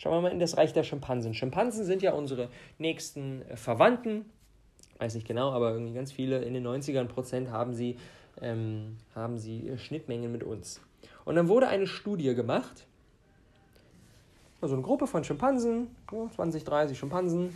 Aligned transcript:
Schauen 0.00 0.14
wir 0.14 0.20
mal 0.22 0.32
in 0.32 0.38
das 0.38 0.56
Reich 0.56 0.72
der 0.72 0.82
Schimpansen. 0.82 1.34
Schimpansen 1.34 1.84
sind 1.84 2.00
ja 2.00 2.14
unsere 2.14 2.48
nächsten 2.78 3.42
äh, 3.42 3.56
Verwandten. 3.56 4.24
Weiß 4.98 5.14
nicht 5.14 5.26
genau, 5.26 5.52
aber 5.52 5.72
irgendwie 5.72 5.92
ganz 5.92 6.10
viele 6.10 6.42
in 6.42 6.54
den 6.54 6.66
90ern 6.66 7.04
Prozent 7.04 7.50
haben 7.50 7.74
sie, 7.74 7.98
ähm, 8.40 8.96
haben 9.14 9.38
sie 9.38 9.68
äh, 9.68 9.76
Schnittmengen 9.76 10.32
mit 10.32 10.42
uns. 10.42 10.80
Und 11.26 11.34
dann 11.34 11.48
wurde 11.48 11.68
eine 11.68 11.86
Studie 11.86 12.34
gemacht. 12.34 12.86
Also 14.62 14.74
eine 14.74 14.82
Gruppe 14.82 15.06
von 15.06 15.22
Schimpansen, 15.22 15.88
20, 16.34 16.64
30 16.64 16.98
Schimpansen, 16.98 17.54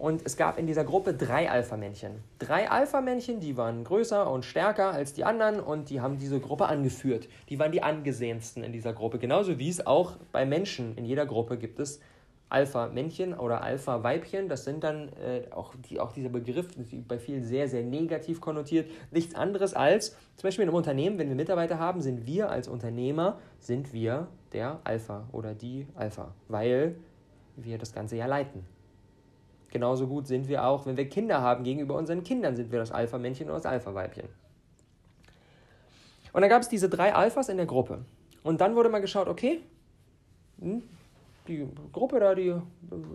und 0.00 0.22
es 0.24 0.38
gab 0.38 0.58
in 0.58 0.66
dieser 0.66 0.84
Gruppe 0.84 1.12
drei 1.12 1.50
Alpha-Männchen. 1.50 2.22
Drei 2.38 2.70
Alpha-Männchen, 2.70 3.38
die 3.38 3.58
waren 3.58 3.84
größer 3.84 4.30
und 4.30 4.46
stärker 4.46 4.92
als 4.92 5.12
die 5.12 5.24
anderen 5.24 5.60
und 5.60 5.90
die 5.90 6.00
haben 6.00 6.18
diese 6.18 6.40
Gruppe 6.40 6.66
angeführt. 6.66 7.28
Die 7.50 7.58
waren 7.58 7.70
die 7.70 7.82
angesehensten 7.82 8.64
in 8.64 8.72
dieser 8.72 8.94
Gruppe. 8.94 9.18
Genauso 9.18 9.58
wie 9.58 9.68
es 9.68 9.86
auch 9.86 10.16
bei 10.32 10.46
Menschen 10.46 10.96
in 10.96 11.04
jeder 11.04 11.26
Gruppe 11.26 11.58
gibt 11.58 11.78
es 11.80 12.00
Alpha-Männchen 12.48 13.34
oder 13.34 13.62
Alpha-Weibchen. 13.62 14.48
Das 14.48 14.64
sind 14.64 14.84
dann 14.84 15.10
äh, 15.10 15.42
auch, 15.50 15.74
die, 15.74 16.00
auch 16.00 16.12
dieser 16.12 16.30
Begriff, 16.30 16.68
bei 17.06 17.18
vielen 17.18 17.44
sehr, 17.44 17.68
sehr 17.68 17.82
negativ 17.82 18.40
konnotiert. 18.40 18.90
Nichts 19.10 19.34
anderes 19.34 19.74
als, 19.74 20.16
zum 20.36 20.48
Beispiel 20.48 20.62
in 20.62 20.70
einem 20.70 20.78
Unternehmen, 20.78 21.18
wenn 21.18 21.28
wir 21.28 21.36
Mitarbeiter 21.36 21.78
haben, 21.78 22.00
sind 22.00 22.26
wir 22.26 22.50
als 22.50 22.68
Unternehmer, 22.68 23.38
sind 23.58 23.92
wir 23.92 24.28
der 24.54 24.80
Alpha 24.82 25.28
oder 25.30 25.54
die 25.54 25.86
Alpha, 25.94 26.34
weil 26.48 26.96
wir 27.56 27.76
das 27.76 27.92
Ganze 27.92 28.16
ja 28.16 28.24
leiten. 28.24 28.64
Genauso 29.70 30.06
gut 30.06 30.26
sind 30.26 30.48
wir 30.48 30.64
auch, 30.64 30.86
wenn 30.86 30.96
wir 30.96 31.08
Kinder 31.08 31.40
haben, 31.40 31.64
gegenüber 31.64 31.94
unseren 31.94 32.24
Kindern 32.24 32.56
sind 32.56 32.72
wir 32.72 32.80
das 32.80 32.90
Alpha-Männchen 32.90 33.46
oder 33.46 33.56
das 33.56 33.66
Alpha-Weibchen. 33.66 34.28
Und 36.32 36.40
dann 36.42 36.50
gab 36.50 36.62
es 36.62 36.68
diese 36.68 36.88
drei 36.88 37.14
Alphas 37.14 37.48
in 37.48 37.56
der 37.56 37.66
Gruppe. 37.66 38.04
Und 38.42 38.60
dann 38.60 38.74
wurde 38.74 38.88
mal 38.88 39.00
geschaut, 39.00 39.28
okay, 39.28 39.60
hm, 40.60 40.82
die 41.48 41.66
Gruppe 41.92 42.20
da, 42.20 42.34
die 42.34 42.54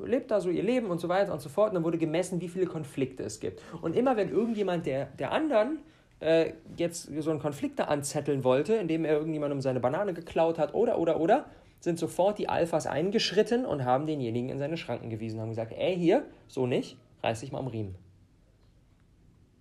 lebt 0.05 0.31
da 0.31 0.41
so 0.41 0.49
ihr 0.49 0.63
Leben 0.63 0.87
und 0.87 0.99
so 0.99 1.09
weiter 1.09 1.31
und 1.33 1.41
so 1.41 1.49
fort. 1.49 1.69
Und 1.69 1.75
dann 1.75 1.83
wurde 1.83 1.97
gemessen, 1.97 2.41
wie 2.41 2.49
viele 2.49 2.65
Konflikte 2.65 3.23
es 3.23 3.39
gibt. 3.39 3.61
Und 3.81 3.95
immer 3.95 4.17
wenn 4.17 4.29
irgendjemand 4.29 4.85
der, 4.85 5.05
der 5.19 5.31
anderen 5.31 5.79
äh, 6.19 6.53
jetzt 6.77 7.09
so 7.21 7.29
einen 7.29 7.39
Konflikt 7.39 7.79
da 7.79 7.85
anzetteln 7.85 8.43
wollte, 8.43 8.75
indem 8.75 9.05
er 9.05 9.13
irgendjemandem 9.13 9.61
seine 9.61 9.79
Banane 9.79 10.13
geklaut 10.13 10.59
hat 10.59 10.73
oder, 10.73 10.99
oder, 10.99 11.19
oder, 11.19 11.45
sind 11.79 11.99
sofort 11.99 12.39
die 12.39 12.49
Alphas 12.49 12.87
eingeschritten 12.87 13.65
und 13.65 13.85
haben 13.85 14.07
denjenigen 14.07 14.49
in 14.49 14.57
seine 14.57 14.77
Schranken 14.77 15.09
gewiesen, 15.09 15.39
haben 15.39 15.49
gesagt, 15.49 15.73
ey, 15.73 15.95
hier, 15.95 16.25
so 16.47 16.65
nicht, 16.65 16.97
reiß 17.23 17.41
dich 17.41 17.51
mal 17.51 17.59
am 17.59 17.67
Riemen. 17.67 17.95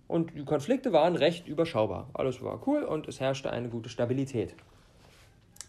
Und 0.07 0.35
die 0.35 0.45
Konflikte 0.45 0.93
waren 0.93 1.15
recht 1.15 1.47
überschaubar. 1.47 2.09
Alles 2.13 2.41
war 2.41 2.65
cool 2.67 2.83
und 2.83 3.07
es 3.07 3.19
herrschte 3.19 3.51
eine 3.51 3.69
gute 3.69 3.89
Stabilität. 3.89 4.55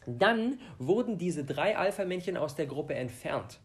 Dann 0.06 0.58
wurden 0.78 1.19
diese 1.19 1.44
drei 1.44 1.77
Alpha-Männchen 1.77 2.36
aus 2.36 2.55
der 2.55 2.66
Gruppe 2.66 2.94
entfernt. 2.94 3.60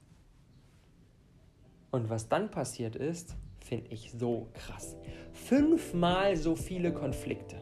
Und 1.92 2.10
was 2.10 2.30
dann 2.30 2.50
passiert 2.50 2.95
ist, 2.95 3.36
finde 3.60 3.92
ich 3.92 4.12
so 4.12 4.48
krass. 4.54 4.95
Fünfmal 5.34 6.36
so 6.38 6.56
viele 6.56 6.94
Konflikte 6.94 7.58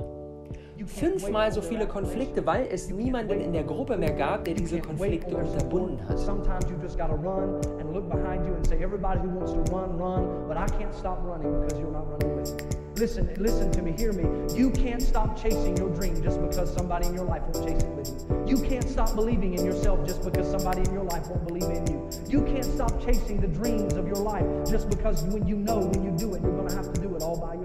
fünfmal 0.88 1.52
so 1.52 1.62
viele 1.62 1.88
Konflikte, 1.88 2.46
weil 2.46 2.68
es 2.72 2.90
niemanden 2.90 3.42
in 3.42 3.54
der 3.54 3.64
Gruppe 3.64 3.98
mehr 3.98 4.14
gab, 4.14 4.46
der 4.46 4.54
diese 4.54 4.80
Konflikte 4.80 5.36
unterbunden 5.36 6.08
hat. 6.08 6.20
Sometimes 6.20 6.66
you 6.70 6.78
just 6.82 6.98
gotta 6.98 7.16
run 7.16 7.60
and 7.80 7.94
look 7.94 8.10
behind 8.10 8.46
you 8.46 8.54
and 8.54 8.66
say, 8.68 8.82
everybody 8.84 9.20
who 9.20 9.30
wants 9.30 9.54
to 9.54 9.62
run, 9.74 9.98
run, 9.98 10.48
but 10.48 10.58
I 10.58 10.66
can't 10.78 10.94
stop 10.94 11.20
running 11.26 11.52
because 11.62 11.80
you're 11.80 11.92
not 11.92 12.08
running 12.10 12.36
with 12.36 12.54
me. 12.56 12.80
Listen, 13.00 13.30
listen 13.38 13.72
to 13.72 13.82
me, 13.82 13.94
hear 13.98 14.12
me. 14.12 14.26
You 14.54 14.72
can't 14.72 15.02
stop 15.02 15.42
chasing 15.42 15.78
your 15.78 15.90
dream 15.90 16.22
just 16.22 16.42
because 16.42 16.74
somebody 16.74 17.08
in 17.08 17.14
your 17.14 17.24
life 17.24 17.44
won't 17.44 17.66
chase 17.66 17.82
it 17.82 17.90
with 17.96 18.10
you. 18.10 18.46
You 18.46 18.62
can't 18.68 18.90
stop 18.90 19.16
believing 19.16 19.54
in 19.54 19.66
yourself 19.66 20.06
just 20.06 20.22
because 20.22 20.52
somebody 20.52 20.82
in 20.82 20.94
your 20.94 21.06
life 21.06 21.28
won't 21.28 21.48
believe 21.48 21.64
in 21.64 21.88
you. 21.88 22.10
You 22.28 22.42
can't 22.44 22.66
stop 22.66 23.02
chasing 23.06 23.40
the 23.40 23.48
dreams 23.48 23.94
of 23.94 24.06
your 24.06 24.18
life 24.18 24.46
just 24.70 24.90
because 24.90 25.24
when 25.24 25.48
you 25.48 25.56
know 25.56 25.80
when 25.80 26.04
you 26.04 26.12
do 26.12 26.34
it, 26.36 26.42
you're 26.42 26.56
going 26.56 26.68
to 26.68 26.76
have 26.76 26.92
to 26.92 27.00
do 27.00 27.16
it 27.16 27.22
all 27.22 27.38
by 27.40 27.54
yourself. 27.54 27.59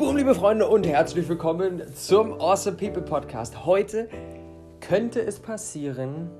Boom, 0.00 0.16
liebe 0.16 0.34
Freunde 0.34 0.66
und 0.66 0.86
herzlich 0.86 1.28
willkommen 1.28 1.82
zum 1.94 2.40
Awesome 2.40 2.78
People 2.78 3.02
Podcast. 3.02 3.66
Heute 3.66 4.08
könnte 4.80 5.20
es 5.20 5.38
passieren, 5.38 6.30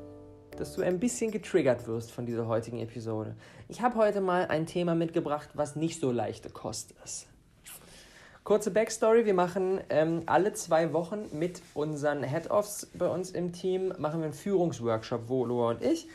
dass 0.56 0.72
du 0.72 0.80
ein 0.80 0.98
bisschen 0.98 1.30
getriggert 1.30 1.86
wirst 1.86 2.10
von 2.10 2.24
dieser 2.24 2.46
heutigen 2.46 2.78
Episode. 2.78 3.36
Ich 3.68 3.82
habe 3.82 3.96
heute 3.96 4.22
mal 4.22 4.46
ein 4.46 4.64
Thema 4.64 4.94
mitgebracht, 4.94 5.50
was 5.52 5.76
nicht 5.76 6.00
so 6.00 6.10
leichte 6.10 6.48
Kost 6.48 6.94
ist. 7.04 7.26
Kurze 8.44 8.70
Backstory, 8.70 9.26
wir 9.26 9.34
machen 9.34 9.82
ähm, 9.90 10.22
alle 10.24 10.54
zwei 10.54 10.94
Wochen 10.94 11.26
mit 11.30 11.60
unseren 11.74 12.22
Head-Offs 12.22 12.86
bei 12.94 13.08
uns 13.08 13.30
im 13.30 13.52
Team, 13.52 13.92
machen 13.98 14.20
wir 14.20 14.24
einen 14.24 14.32
Führungsworkshop, 14.32 15.24
wo 15.26 15.44
Loa 15.44 15.72
und 15.72 15.82
ich, 15.82 16.08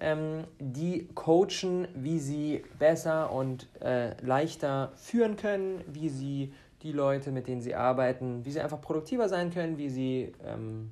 ähm, 0.00 0.44
die 0.58 1.08
coachen, 1.14 1.88
wie 1.94 2.18
sie 2.18 2.64
besser 2.78 3.32
und 3.32 3.68
äh, 3.82 4.18
leichter 4.24 4.92
führen 4.96 5.36
können, 5.36 5.84
wie 5.86 6.08
sie 6.08 6.54
die 6.86 6.92
Leute, 6.92 7.32
mit 7.32 7.48
denen 7.48 7.60
sie 7.60 7.74
arbeiten, 7.74 8.44
wie 8.44 8.52
sie 8.52 8.60
einfach 8.60 8.80
produktiver 8.80 9.28
sein 9.28 9.50
können, 9.50 9.76
wie 9.76 9.90
sie 9.90 10.32
ähm, 10.44 10.90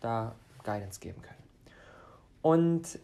da 0.00 0.34
Guidance 0.64 1.00
geben 1.00 1.22
können. 1.22 1.40
Und 2.42 2.98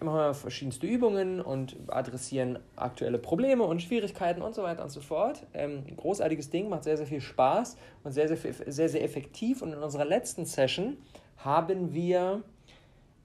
machen 0.00 0.16
wir 0.16 0.34
verschiedenste 0.34 0.86
Übungen 0.86 1.40
und 1.40 1.76
adressieren 1.88 2.58
aktuelle 2.76 3.18
Probleme 3.18 3.64
und 3.64 3.82
Schwierigkeiten 3.82 4.42
und 4.42 4.54
so 4.54 4.62
weiter 4.62 4.82
und 4.82 4.90
so 4.90 5.00
fort. 5.00 5.46
Ähm, 5.54 5.84
großartiges 5.96 6.50
Ding, 6.50 6.68
macht 6.68 6.84
sehr, 6.84 6.96
sehr 6.96 7.06
viel 7.06 7.20
Spaß 7.20 7.76
und 8.04 8.12
sehr, 8.12 8.28
sehr, 8.28 8.52
sehr, 8.66 8.88
sehr 8.88 9.04
effektiv. 9.04 9.62
Und 9.62 9.72
in 9.72 9.78
unserer 9.78 10.04
letzten 10.04 10.44
Session 10.44 10.96
haben 11.36 11.92
wir 11.92 12.42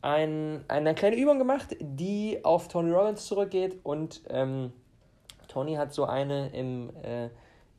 ein, 0.01 0.63
eine 0.67 0.93
kleine 0.93 1.15
Übung 1.15 1.39
gemacht, 1.39 1.75
die 1.79 2.39
auf 2.43 2.67
Tony 2.67 2.91
Robbins 2.91 3.25
zurückgeht. 3.25 3.79
Und 3.83 4.21
ähm, 4.29 4.71
Tony 5.47 5.75
hat 5.75 5.93
so 5.93 6.05
eine 6.05 6.49
im 6.49 6.91
äh, 7.01 7.29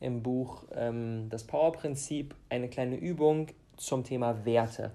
im 0.00 0.22
Buch 0.22 0.64
ähm, 0.74 1.28
Das 1.30 1.44
Power-Prinzip 1.44 2.34
eine 2.48 2.68
kleine 2.68 2.96
Übung 2.96 3.48
zum 3.76 4.04
Thema 4.04 4.44
Werte. 4.44 4.92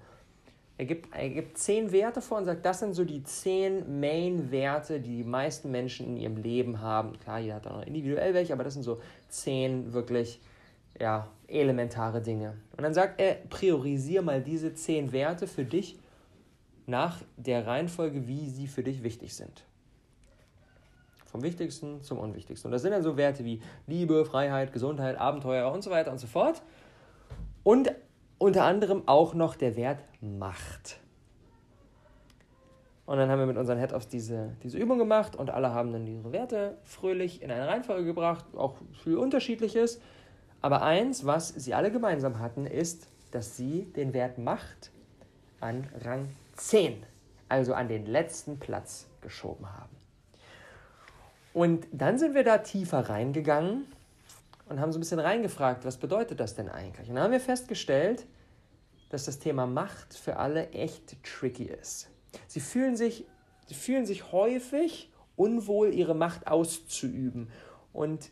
Er 0.76 0.86
gibt, 0.86 1.14
er 1.14 1.28
gibt 1.28 1.56
zehn 1.56 1.92
Werte 1.92 2.20
vor 2.20 2.38
und 2.38 2.46
sagt, 2.46 2.66
das 2.66 2.80
sind 2.80 2.94
so 2.94 3.04
die 3.04 3.22
zehn 3.22 4.00
Main-Werte, 4.00 5.00
die 5.00 5.18
die 5.18 5.24
meisten 5.24 5.70
Menschen 5.70 6.06
in 6.06 6.16
ihrem 6.16 6.36
Leben 6.36 6.80
haben. 6.80 7.18
Klar, 7.20 7.38
jeder 7.38 7.54
hat 7.56 7.66
auch 7.68 7.76
noch 7.76 7.86
individuell 7.86 8.34
welche, 8.34 8.52
aber 8.52 8.64
das 8.64 8.74
sind 8.74 8.82
so 8.82 9.00
zehn 9.28 9.92
wirklich 9.92 10.40
ja, 10.98 11.28
elementare 11.46 12.20
Dinge. 12.20 12.54
Und 12.76 12.82
dann 12.82 12.94
sagt 12.94 13.20
er, 13.20 13.34
priorisiere 13.50 14.24
mal 14.24 14.42
diese 14.42 14.74
zehn 14.74 15.12
Werte 15.12 15.46
für 15.46 15.64
dich 15.64 15.96
nach 16.86 17.22
der 17.36 17.66
Reihenfolge, 17.66 18.26
wie 18.26 18.48
sie 18.48 18.66
für 18.66 18.82
dich 18.82 19.02
wichtig 19.02 19.34
sind. 19.34 19.64
Vom 21.34 21.42
Wichtigsten 21.42 22.00
zum 22.00 22.20
Unwichtigsten. 22.20 22.68
Und 22.68 22.72
das 22.74 22.82
sind 22.82 22.92
dann 22.92 23.02
so 23.02 23.16
Werte 23.16 23.44
wie 23.44 23.60
Liebe, 23.88 24.24
Freiheit, 24.24 24.72
Gesundheit, 24.72 25.18
Abenteuer 25.18 25.72
und 25.72 25.82
so 25.82 25.90
weiter 25.90 26.12
und 26.12 26.18
so 26.18 26.28
fort. 26.28 26.62
Und 27.64 27.90
unter 28.38 28.62
anderem 28.62 29.02
auch 29.06 29.34
noch 29.34 29.56
der 29.56 29.74
Wert 29.74 29.98
Macht. 30.20 31.00
Und 33.04 33.16
dann 33.16 33.28
haben 33.28 33.40
wir 33.40 33.46
mit 33.46 33.56
unseren 33.56 33.80
Head-Offs 33.80 34.06
diese, 34.06 34.54
diese 34.62 34.78
Übung 34.78 34.96
gemacht 34.96 35.34
und 35.34 35.50
alle 35.50 35.74
haben 35.74 35.92
dann 35.92 36.06
ihre 36.06 36.30
Werte 36.30 36.78
fröhlich 36.84 37.42
in 37.42 37.50
eine 37.50 37.66
Reihenfolge 37.66 38.04
gebracht, 38.04 38.44
auch 38.56 38.76
viel 39.02 39.16
Unterschiedliches. 39.16 40.00
Aber 40.60 40.82
eins, 40.82 41.26
was 41.26 41.48
sie 41.48 41.74
alle 41.74 41.90
gemeinsam 41.90 42.38
hatten, 42.38 42.64
ist, 42.64 43.08
dass 43.32 43.56
sie 43.56 43.86
den 43.96 44.14
Wert 44.14 44.38
Macht 44.38 44.92
an 45.58 45.88
Rang 46.04 46.28
10, 46.54 47.02
also 47.48 47.74
an 47.74 47.88
den 47.88 48.06
letzten 48.06 48.60
Platz 48.60 49.08
geschoben 49.20 49.66
haben. 49.76 50.03
Und 51.54 51.86
dann 51.92 52.18
sind 52.18 52.34
wir 52.34 52.42
da 52.42 52.58
tiefer 52.58 53.08
reingegangen 53.08 53.86
und 54.68 54.80
haben 54.80 54.92
so 54.92 54.98
ein 54.98 55.00
bisschen 55.00 55.20
reingefragt, 55.20 55.84
was 55.84 55.96
bedeutet 55.96 56.40
das 56.40 56.56
denn 56.56 56.68
eigentlich? 56.68 57.08
Und 57.08 57.14
dann 57.14 57.24
haben 57.24 57.32
wir 57.32 57.40
festgestellt, 57.40 58.26
dass 59.10 59.24
das 59.24 59.38
Thema 59.38 59.64
Macht 59.64 60.14
für 60.14 60.36
alle 60.36 60.70
echt 60.70 61.16
tricky 61.22 61.64
ist. 61.64 62.10
Sie 62.48 62.58
fühlen 62.58 62.96
sich, 62.96 63.24
sie 63.66 63.74
fühlen 63.74 64.04
sich 64.04 64.32
häufig 64.32 65.12
unwohl, 65.36 65.94
ihre 65.94 66.14
Macht 66.14 66.48
auszuüben. 66.48 67.48
Und 67.92 68.30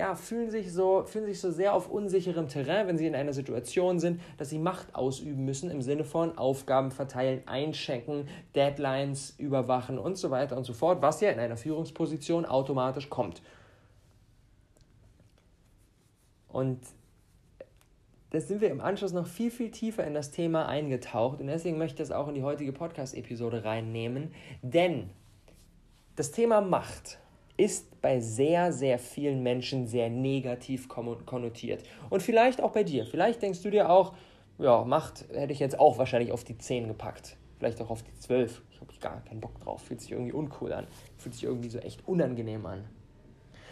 ja, 0.00 0.14
fühlen, 0.14 0.50
sich 0.50 0.72
so, 0.72 1.04
fühlen 1.04 1.26
sich 1.26 1.40
so 1.40 1.50
sehr 1.50 1.74
auf 1.74 1.90
unsicherem 1.90 2.48
Terrain, 2.48 2.86
wenn 2.86 2.96
sie 2.96 3.06
in 3.06 3.14
einer 3.14 3.34
Situation 3.34 4.00
sind, 4.00 4.18
dass 4.38 4.48
sie 4.48 4.58
Macht 4.58 4.94
ausüben 4.94 5.44
müssen 5.44 5.70
im 5.70 5.82
Sinne 5.82 6.04
von 6.04 6.38
Aufgaben 6.38 6.90
verteilen, 6.90 7.42
einchecken, 7.44 8.26
Deadlines 8.54 9.34
überwachen 9.36 9.98
und 9.98 10.16
so 10.16 10.30
weiter 10.30 10.56
und 10.56 10.64
so 10.64 10.72
fort, 10.72 11.02
was 11.02 11.20
ja 11.20 11.30
in 11.30 11.38
einer 11.38 11.58
Führungsposition 11.58 12.46
automatisch 12.46 13.10
kommt. 13.10 13.42
Und 16.48 16.80
da 18.30 18.40
sind 18.40 18.62
wir 18.62 18.70
im 18.70 18.80
Anschluss 18.80 19.12
noch 19.12 19.26
viel, 19.26 19.50
viel 19.50 19.70
tiefer 19.70 20.06
in 20.06 20.14
das 20.14 20.30
Thema 20.30 20.66
eingetaucht 20.66 21.40
und 21.40 21.48
deswegen 21.48 21.76
möchte 21.76 22.02
ich 22.02 22.08
das 22.08 22.16
auch 22.16 22.26
in 22.28 22.34
die 22.34 22.42
heutige 22.42 22.72
Podcast-Episode 22.72 23.64
reinnehmen, 23.64 24.32
denn 24.62 25.10
das 26.16 26.30
Thema 26.30 26.62
Macht 26.62 27.18
ist 27.60 28.00
bei 28.00 28.20
sehr, 28.20 28.72
sehr 28.72 28.98
vielen 28.98 29.42
Menschen 29.42 29.86
sehr 29.86 30.08
negativ 30.08 30.88
konnotiert. 30.88 31.82
Und 32.08 32.22
vielleicht 32.22 32.62
auch 32.62 32.72
bei 32.72 32.84
dir. 32.84 33.04
Vielleicht 33.04 33.42
denkst 33.42 33.62
du 33.62 33.70
dir 33.70 33.90
auch, 33.90 34.14
ja, 34.58 34.82
Macht 34.84 35.26
hätte 35.32 35.52
ich 35.52 35.58
jetzt 35.58 35.78
auch 35.78 35.98
wahrscheinlich 35.98 36.32
auf 36.32 36.42
die 36.42 36.56
10 36.56 36.88
gepackt. 36.88 37.36
Vielleicht 37.58 37.80
auch 37.82 37.90
auf 37.90 38.02
die 38.02 38.18
12. 38.18 38.62
Ich 38.72 38.80
habe 38.80 38.92
gar 39.00 39.22
keinen 39.24 39.40
Bock 39.40 39.60
drauf. 39.60 39.82
Fühlt 39.82 40.00
sich 40.00 40.12
irgendwie 40.12 40.32
uncool 40.32 40.72
an. 40.72 40.86
Fühlt 41.18 41.34
sich 41.34 41.44
irgendwie 41.44 41.68
so 41.68 41.78
echt 41.78 42.06
unangenehm 42.08 42.64
an. 42.64 42.84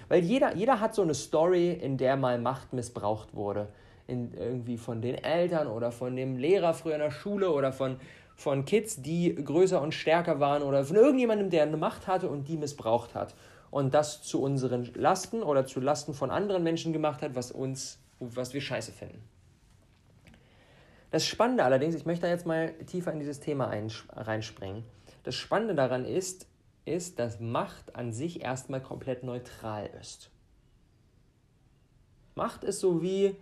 Weil 0.08 0.23
jeder, 0.23 0.55
jeder 0.55 0.81
hat 0.81 0.94
so 0.94 1.02
eine 1.02 1.14
Story, 1.14 1.73
in 1.73 1.96
der 1.96 2.17
mal 2.17 2.38
Macht 2.38 2.75
missbraucht 2.75 3.35
wurde. 3.35 3.69
In, 4.06 4.32
irgendwie 4.35 4.76
von 4.76 5.00
den 5.00 5.14
Eltern 5.17 5.67
oder 5.67 5.93
von 5.93 6.14
dem 6.14 6.37
Lehrer 6.37 6.75
früher 6.75 6.94
in 6.94 7.00
der 7.00 7.11
Schule 7.11 7.50
oder 7.50 7.73
von, 7.73 7.96
von 8.35 8.67
Kids, 8.67 9.00
die 9.00 9.35
größer 9.35 9.81
und 9.81 9.93
stärker 9.93 10.40
waren 10.40 10.62
oder 10.62 10.85
von 10.85 10.96
irgendjemandem, 10.96 11.49
der 11.49 11.62
eine 11.62 11.76
Macht 11.79 12.06
hatte 12.06 12.29
und 12.29 12.49
die 12.49 12.56
missbraucht 12.58 13.14
hat. 13.14 13.35
Und 13.70 13.94
das 13.94 14.22
zu 14.22 14.42
unseren 14.42 14.84
Lasten 14.94 15.42
oder 15.42 15.66
zu 15.66 15.80
Lasten 15.80 16.14
von 16.14 16.30
anderen 16.30 16.62
Menschen 16.62 16.92
gemacht 16.92 17.22
hat, 17.22 17.34
was 17.34 17.50
uns, 17.50 17.98
was 18.18 18.54
wir 18.54 18.60
scheiße 18.60 18.92
finden. 18.92 19.22
Das 21.10 21.26
Spannende 21.26 21.64
allerdings, 21.64 21.94
ich 21.94 22.06
möchte 22.06 22.26
da 22.26 22.28
jetzt 22.28 22.46
mal 22.46 22.72
tiefer 22.86 23.12
in 23.12 23.18
dieses 23.18 23.40
Thema 23.40 23.72
reinspringen. 24.12 24.84
Das 25.24 25.34
Spannende 25.34 25.74
daran 25.74 26.04
ist, 26.04 26.46
ist, 26.84 27.18
dass 27.18 27.40
Macht 27.40 27.96
an 27.96 28.12
sich 28.12 28.42
erstmal 28.42 28.82
komplett 28.82 29.22
neutral 29.22 29.90
ist. 30.00 30.30
Macht 32.34 32.64
ist 32.64 32.80
so 32.80 33.02
wie, 33.02 33.36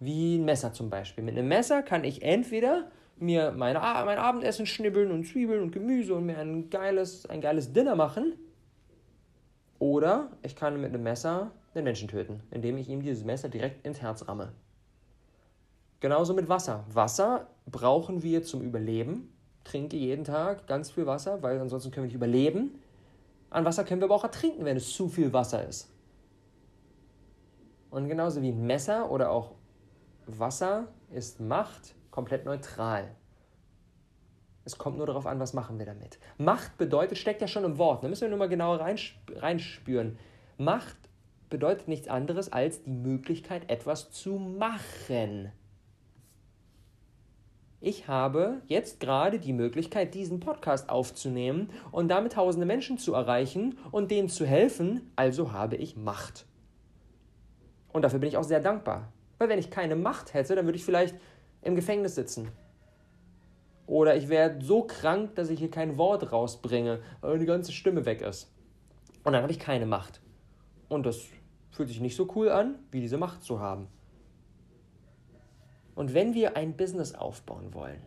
wie 0.00 0.38
ein 0.38 0.44
Messer 0.44 0.72
zum 0.72 0.90
Beispiel. 0.90 1.22
Mit 1.22 1.36
einem 1.36 1.48
Messer 1.48 1.82
kann 1.82 2.04
ich 2.04 2.22
entweder 2.22 2.90
mir 3.18 3.52
meine, 3.52 3.78
mein 3.78 4.18
Abendessen 4.18 4.66
schnibbeln 4.66 5.10
und 5.10 5.26
Zwiebeln 5.26 5.62
und 5.62 5.70
Gemüse 5.70 6.14
und 6.14 6.26
mir 6.26 6.38
ein 6.38 6.70
geiles, 6.70 7.26
ein 7.26 7.40
geiles 7.40 7.72
Dinner 7.72 7.94
machen. 7.94 8.34
Oder 9.82 10.28
ich 10.42 10.54
kann 10.54 10.80
mit 10.80 10.90
einem 10.90 11.02
Messer 11.02 11.50
den 11.74 11.82
Menschen 11.82 12.06
töten, 12.06 12.40
indem 12.52 12.78
ich 12.78 12.88
ihm 12.88 13.02
dieses 13.02 13.24
Messer 13.24 13.48
direkt 13.48 13.84
ins 13.84 14.00
Herz 14.00 14.28
ramme. 14.28 14.52
Genauso 15.98 16.34
mit 16.34 16.48
Wasser. 16.48 16.84
Wasser 16.92 17.48
brauchen 17.66 18.22
wir 18.22 18.44
zum 18.44 18.62
Überleben. 18.62 19.34
Trinke 19.64 19.96
jeden 19.96 20.22
Tag 20.22 20.68
ganz 20.68 20.92
viel 20.92 21.06
Wasser, 21.06 21.42
weil 21.42 21.58
ansonsten 21.58 21.90
können 21.90 22.04
wir 22.04 22.10
nicht 22.10 22.14
überleben. 22.14 22.78
An 23.50 23.64
Wasser 23.64 23.82
können 23.82 24.00
wir 24.00 24.04
aber 24.04 24.14
auch 24.14 24.22
ertrinken, 24.22 24.64
wenn 24.64 24.76
es 24.76 24.88
zu 24.92 25.08
viel 25.08 25.32
Wasser 25.32 25.66
ist. 25.66 25.90
Und 27.90 28.08
genauso 28.08 28.40
wie 28.40 28.50
ein 28.50 28.64
Messer 28.64 29.10
oder 29.10 29.32
auch 29.32 29.50
Wasser 30.28 30.86
ist 31.10 31.40
Macht 31.40 31.96
komplett 32.12 32.44
neutral. 32.44 33.16
Es 34.64 34.78
kommt 34.78 34.96
nur 34.96 35.06
darauf 35.06 35.26
an, 35.26 35.40
was 35.40 35.54
machen 35.54 35.78
wir 35.78 35.86
damit. 35.86 36.18
Macht 36.38 36.78
bedeutet, 36.78 37.18
steckt 37.18 37.40
ja 37.40 37.48
schon 37.48 37.64
im 37.64 37.78
Wort, 37.78 38.04
da 38.04 38.08
müssen 38.08 38.22
wir 38.22 38.28
nur 38.28 38.38
mal 38.38 38.48
genauer 38.48 38.80
reinspüren. 38.80 40.18
Macht 40.56 40.96
bedeutet 41.50 41.88
nichts 41.88 42.08
anderes 42.08 42.52
als 42.52 42.82
die 42.82 42.90
Möglichkeit, 42.90 43.70
etwas 43.70 44.10
zu 44.10 44.34
machen. 44.38 45.52
Ich 47.84 48.06
habe 48.06 48.62
jetzt 48.68 49.00
gerade 49.00 49.40
die 49.40 49.52
Möglichkeit, 49.52 50.14
diesen 50.14 50.38
Podcast 50.38 50.88
aufzunehmen 50.88 51.70
und 51.90 52.06
damit 52.08 52.34
tausende 52.34 52.64
Menschen 52.64 52.96
zu 52.96 53.12
erreichen 53.12 53.76
und 53.90 54.12
denen 54.12 54.28
zu 54.28 54.46
helfen, 54.46 55.10
also 55.16 55.50
habe 55.50 55.74
ich 55.74 55.96
Macht. 55.96 56.46
Und 57.92 58.02
dafür 58.02 58.20
bin 58.20 58.28
ich 58.28 58.36
auch 58.36 58.44
sehr 58.44 58.60
dankbar. 58.60 59.12
Weil 59.38 59.48
wenn 59.48 59.58
ich 59.58 59.70
keine 59.70 59.96
Macht 59.96 60.32
hätte, 60.34 60.54
dann 60.54 60.66
würde 60.66 60.78
ich 60.78 60.84
vielleicht 60.84 61.16
im 61.62 61.74
Gefängnis 61.74 62.14
sitzen. 62.14 62.48
Oder 63.86 64.16
ich 64.16 64.28
wäre 64.28 64.56
so 64.60 64.84
krank, 64.84 65.34
dass 65.34 65.50
ich 65.50 65.58
hier 65.58 65.70
kein 65.70 65.96
Wort 65.98 66.32
rausbringe, 66.32 67.00
weil 67.20 67.38
die 67.38 67.46
ganze 67.46 67.72
Stimme 67.72 68.04
weg 68.04 68.22
ist. 68.22 68.52
Und 69.24 69.32
dann 69.32 69.42
habe 69.42 69.52
ich 69.52 69.58
keine 69.58 69.86
Macht. 69.86 70.20
Und 70.88 71.04
das 71.04 71.26
fühlt 71.70 71.88
sich 71.88 72.00
nicht 72.00 72.16
so 72.16 72.28
cool 72.34 72.50
an, 72.50 72.78
wie 72.90 73.00
diese 73.00 73.18
Macht 73.18 73.42
zu 73.42 73.60
haben. 73.60 73.88
Und 75.94 76.14
wenn 76.14 76.34
wir 76.34 76.56
ein 76.56 76.76
Business 76.76 77.14
aufbauen 77.14 77.74
wollen, 77.74 78.00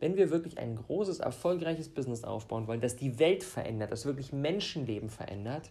wenn 0.00 0.16
wir 0.16 0.30
wirklich 0.30 0.58
ein 0.58 0.76
großes, 0.76 1.20
erfolgreiches 1.20 1.88
Business 1.88 2.24
aufbauen 2.24 2.66
wollen, 2.66 2.80
das 2.80 2.96
die 2.96 3.18
Welt 3.18 3.44
verändert, 3.44 3.92
das 3.92 4.04
wirklich 4.04 4.32
Menschenleben 4.32 5.10
verändert, 5.10 5.70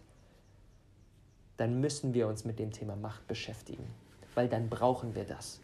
dann 1.56 1.80
müssen 1.80 2.14
wir 2.14 2.28
uns 2.28 2.44
mit 2.44 2.58
dem 2.58 2.70
Thema 2.70 2.96
Macht 2.96 3.26
beschäftigen, 3.26 3.86
weil 4.34 4.48
dann 4.48 4.68
brauchen 4.68 5.14
wir 5.14 5.24
das. 5.24 5.60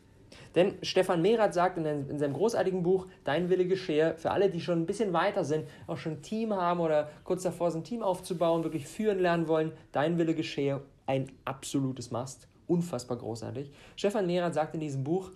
Denn 0.54 0.74
Stefan 0.82 1.22
Merath 1.22 1.54
sagt 1.54 1.78
in, 1.78 1.86
in, 1.86 2.18
seinem 2.18 2.34
großartigen 2.34 2.82
Buch 2.82 3.06
Dein 3.24 3.50
Wille 3.50 3.66
geschehe, 3.66 4.14
für 4.16 4.30
alle, 4.30 4.50
die 4.50 4.60
schon 4.60 4.80
ein 4.80 4.86
bisschen 4.86 5.12
weiter 5.12 5.44
sind, 5.44 5.66
auch 5.86 5.98
schon 5.98 6.12
ein 6.12 6.22
Team 6.22 6.52
haben 6.54 6.80
oder 6.80 7.10
kurz 7.24 7.42
davor 7.42 7.70
sind, 7.70 7.82
ein 7.82 7.84
Team 7.84 8.02
aufzubauen, 8.02 8.64
wirklich 8.64 8.86
führen 8.86 9.18
lernen 9.18 9.48
wollen, 9.48 9.72
Dein 9.92 10.18
Wille 10.18 10.34
geschehe, 10.34 10.80
ein 11.06 11.30
absolutes 11.44 12.10
Must, 12.10 12.48
unfassbar 12.66 13.18
großartig. 13.18 13.70
Stefan 13.96 14.26
Merath 14.26 14.54
sagt 14.54 14.74
in 14.74 14.80
diesem 14.80 15.04
Buch, 15.04 15.30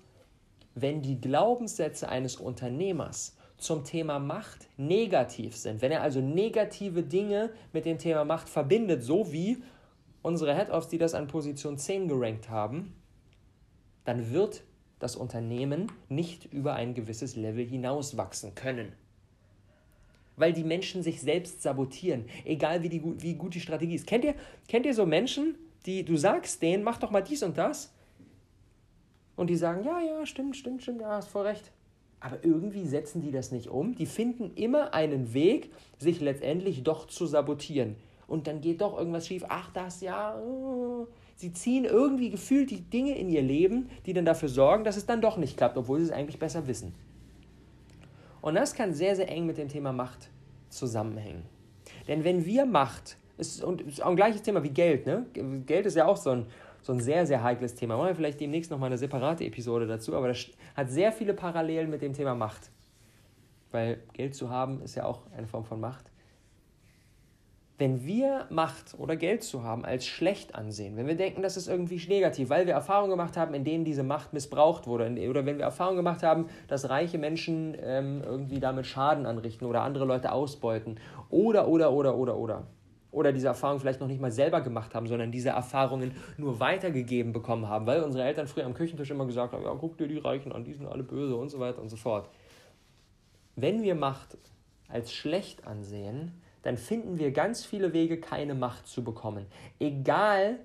wenn 0.75 1.03
die 1.03 1.21
Glaubenssätze 1.21 2.09
eines 2.09 2.37
Unternehmers 2.37 3.37
zum 3.59 3.85
Thema 3.85 4.19
Macht 4.19 4.69
negativ 4.77 5.57
sind, 5.57 5.83
wenn 5.83 5.93
er 5.93 6.03
also 6.03 6.21
negative 6.21 7.03
Dinge 7.03 7.51
mit 7.73 7.85
dem 7.85 7.99
Thema 7.99 8.25
Macht 8.25 8.49
verbindet, 8.49 9.03
so 9.03 9.33
wie 9.33 9.63
unsere 10.23 10.55
Head-Offs, 10.55 10.89
die 10.89 10.99
das 10.99 11.15
an 11.15 11.27
Position 11.27 11.79
10 11.79 12.09
gerankt 12.09 12.49
haben, 12.49 12.95
dann 14.05 14.33
wird 14.33 14.63
das 15.03 15.17
Unternehmen 15.17 15.91
nicht 16.09 16.53
über 16.53 16.75
ein 16.75 16.95
gewisses 16.95 17.37
Level 17.37 17.65
hinauswachsen 17.65 18.55
können. 18.55 18.93
Weil 20.37 20.53
die 20.53 20.65
Menschen 20.65 21.03
sich 21.03 21.21
selbst 21.21 21.63
sabotieren, 21.63 22.25
egal 22.45 22.83
wie, 22.83 22.89
die, 22.89 23.03
wie 23.23 23.35
gut 23.35 23.55
die 23.55 23.61
Strategie 23.61 23.95
ist. 23.95 24.07
Kennt 24.07 24.25
ihr, 24.25 24.35
kennt 24.69 24.87
ihr 24.87 24.95
so 24.95 25.05
Menschen, 25.05 25.57
die 25.87 26.05
du 26.05 26.17
sagst 26.17 26.63
denen, 26.63 26.85
mach 26.85 26.99
doch 26.99 27.11
mal 27.11 27.23
dies 27.23 27.43
und 27.43 27.59
das, 27.59 27.93
und 29.37 29.49
die 29.49 29.57
sagen, 29.57 29.85
ja, 29.85 30.01
ja, 30.01 30.27
stimmt, 30.27 30.57
stimmt, 30.57 30.83
stimmt, 30.83 31.01
ja, 31.01 31.09
hast 31.09 31.29
voll 31.29 31.47
recht. 31.47 31.73
Aber 32.21 32.39
irgendwie 32.45 32.87
setzen 32.87 33.21
die 33.21 33.33
das 33.33 33.51
nicht 33.51 33.69
um. 33.69 33.95
Die 33.97 34.07
finden 34.07 34.53
immer 34.55 34.95
einen 34.95 35.35
Weg, 35.35 35.73
sich 35.99 36.21
letztendlich 36.21 36.85
doch 36.85 37.09
zu 37.09 37.27
sabotieren. 37.27 37.97
Und 38.29 38.47
dann 38.47 38.61
geht 38.61 38.81
doch 38.81 38.97
irgendwas 38.97 39.27
schief. 39.27 39.45
Ach, 39.49 39.73
das, 39.73 40.01
ja. 40.01 40.39
Uh. 40.39 41.09
Sie 41.43 41.53
ziehen 41.53 41.85
irgendwie 41.85 42.31
gefühlt 42.31 42.71
die 42.71 42.83
Dinge 42.83 43.19
in 43.19 43.29
ihr 43.29 43.43
Leben, 43.43 43.91
die 44.07 44.13
dann 44.13 44.25
dafür 44.25 44.49
sorgen, 44.49 44.85
dass 44.85 44.97
es 44.97 45.07
dann 45.07 45.21
doch 45.21 45.37
nicht 45.37 45.57
klappt, 45.57 45.77
obwohl 45.77 45.99
sie 45.99 46.05
es 46.05 46.13
eigentlich 46.13 46.39
besser 46.39 46.69
wissen. 46.69 46.95
Und 48.41 48.55
das 48.55 48.75
kann 48.75 48.95
sehr, 48.95 49.17
sehr 49.17 49.29
eng 49.29 49.47
mit 49.47 49.59
dem 49.59 49.67
Thema 49.67 49.93
Macht 49.93 50.31
zusammenhängen. 50.69 51.43
Denn 52.07 52.23
wenn 52.23 52.45
wir 52.45 52.65
Macht, 52.65 53.17
ist, 53.39 53.65
und 53.65 53.81
ist 53.81 54.01
auch 54.05 54.11
ein 54.11 54.15
gleiches 54.15 54.43
Thema 54.43 54.63
wie 54.63 54.69
Geld, 54.69 55.05
ne? 55.05 55.27
Geld 55.67 55.85
ist 55.87 55.97
ja 55.97 56.07
auch 56.07 56.17
so 56.17 56.31
ein, 56.31 56.47
so 56.81 56.93
ein 56.93 57.01
sehr, 57.01 57.27
sehr 57.27 57.43
heikles 57.43 57.75
Thema. 57.75 57.97
Machen 57.97 58.11
wir 58.11 58.15
vielleicht 58.15 58.39
demnächst 58.39 58.71
nochmal 58.71 58.91
eine 58.91 58.99
separate 58.99 59.45
Episode 59.45 59.89
dazu, 59.89 60.15
aber 60.15 60.29
das 60.29 60.47
hat 60.77 60.91
sehr 60.91 61.11
viele 61.11 61.35
Parallelen 61.35 61.91
mit 61.91 62.03
dem 62.03 62.13
Thema 62.13 62.37
Macht. 62.37 62.71
Weil 63.73 63.99
Geld 64.13 64.37
zu 64.37 64.49
haben 64.49 64.81
ist 64.83 64.95
ja 64.95 65.07
auch 65.07 65.23
eine 65.37 65.49
Form 65.49 65.65
von 65.65 65.81
Macht. 65.81 66.12
Wenn 67.83 68.07
wir 68.07 68.47
Macht 68.49 68.95
oder 68.97 69.17
Geld 69.17 69.43
zu 69.43 69.65
haben 69.65 69.85
als 69.85 70.07
schlecht 70.07 70.55
ansehen, 70.55 70.97
wenn 70.97 71.09
wir 71.09 71.17
denken, 71.17 71.43
das 71.43 71.57
ist 71.57 71.67
irgendwie 71.67 72.01
negativ, 72.07 72.49
weil 72.49 72.65
wir 72.65 72.75
Erfahrungen 72.75 73.11
gemacht 73.11 73.37
haben, 73.37 73.55
in 73.55 73.65
denen 73.65 73.85
diese 73.85 74.05
Macht 74.05 74.33
missbraucht 74.33 74.87
wurde, 74.87 75.11
oder 75.29 75.47
wenn 75.47 75.59
wir 75.59 75.65
Erfahrungen 75.65 75.97
gemacht 75.97 76.23
haben, 76.23 76.47
dass 76.69 76.91
reiche 76.91 77.19
Menschen 77.19 77.77
ähm, 77.83 78.23
irgendwie 78.25 78.61
damit 78.61 78.87
Schaden 78.87 79.27
anrichten 79.27 79.67
oder 79.67 79.83
andere 79.83 80.05
Leute 80.05 80.31
ausbeuten, 80.31 81.01
oder, 81.29 81.67
oder, 81.67 81.91
oder, 81.91 82.15
oder, 82.15 82.37
oder, 82.37 82.67
oder 83.11 83.33
diese 83.33 83.49
Erfahrung 83.49 83.81
vielleicht 83.81 84.01
noch 84.01 84.07
nicht 84.07 84.21
mal 84.21 84.31
selber 84.31 84.61
gemacht 84.61 84.95
haben, 84.95 85.09
sondern 85.09 85.33
diese 85.33 85.49
Erfahrungen 85.49 86.13
nur 86.37 86.61
weitergegeben 86.61 87.33
bekommen 87.33 87.69
haben, 87.69 87.85
weil 87.89 88.05
unsere 88.05 88.23
Eltern 88.23 88.47
früher 88.47 88.65
am 88.65 88.75
Küchentisch 88.75 89.11
immer 89.11 89.27
gesagt 89.27 89.55
haben, 89.55 89.65
ja, 89.65 89.75
guck 89.75 89.99
dir 89.99 90.07
die 90.07 90.19
Reichen 90.19 90.53
an, 90.53 90.63
die 90.63 90.75
sind 90.75 90.87
alle 90.87 91.03
böse 91.03 91.35
und 91.35 91.49
so 91.49 91.59
weiter 91.59 91.83
und 91.83 91.89
so 91.89 91.97
fort. 91.97 92.29
Wenn 93.57 93.83
wir 93.83 93.97
Macht 93.97 94.39
als 94.89 95.13
schlecht 95.13 95.67
ansehen, 95.67 96.41
dann 96.63 96.77
finden 96.77 97.19
wir 97.19 97.33
ganz 97.33 97.65
viele 97.65 97.93
Wege, 97.93 98.21
keine 98.21 98.55
Macht 98.55 98.87
zu 98.87 99.03
bekommen. 99.03 99.47
Egal, 99.81 100.59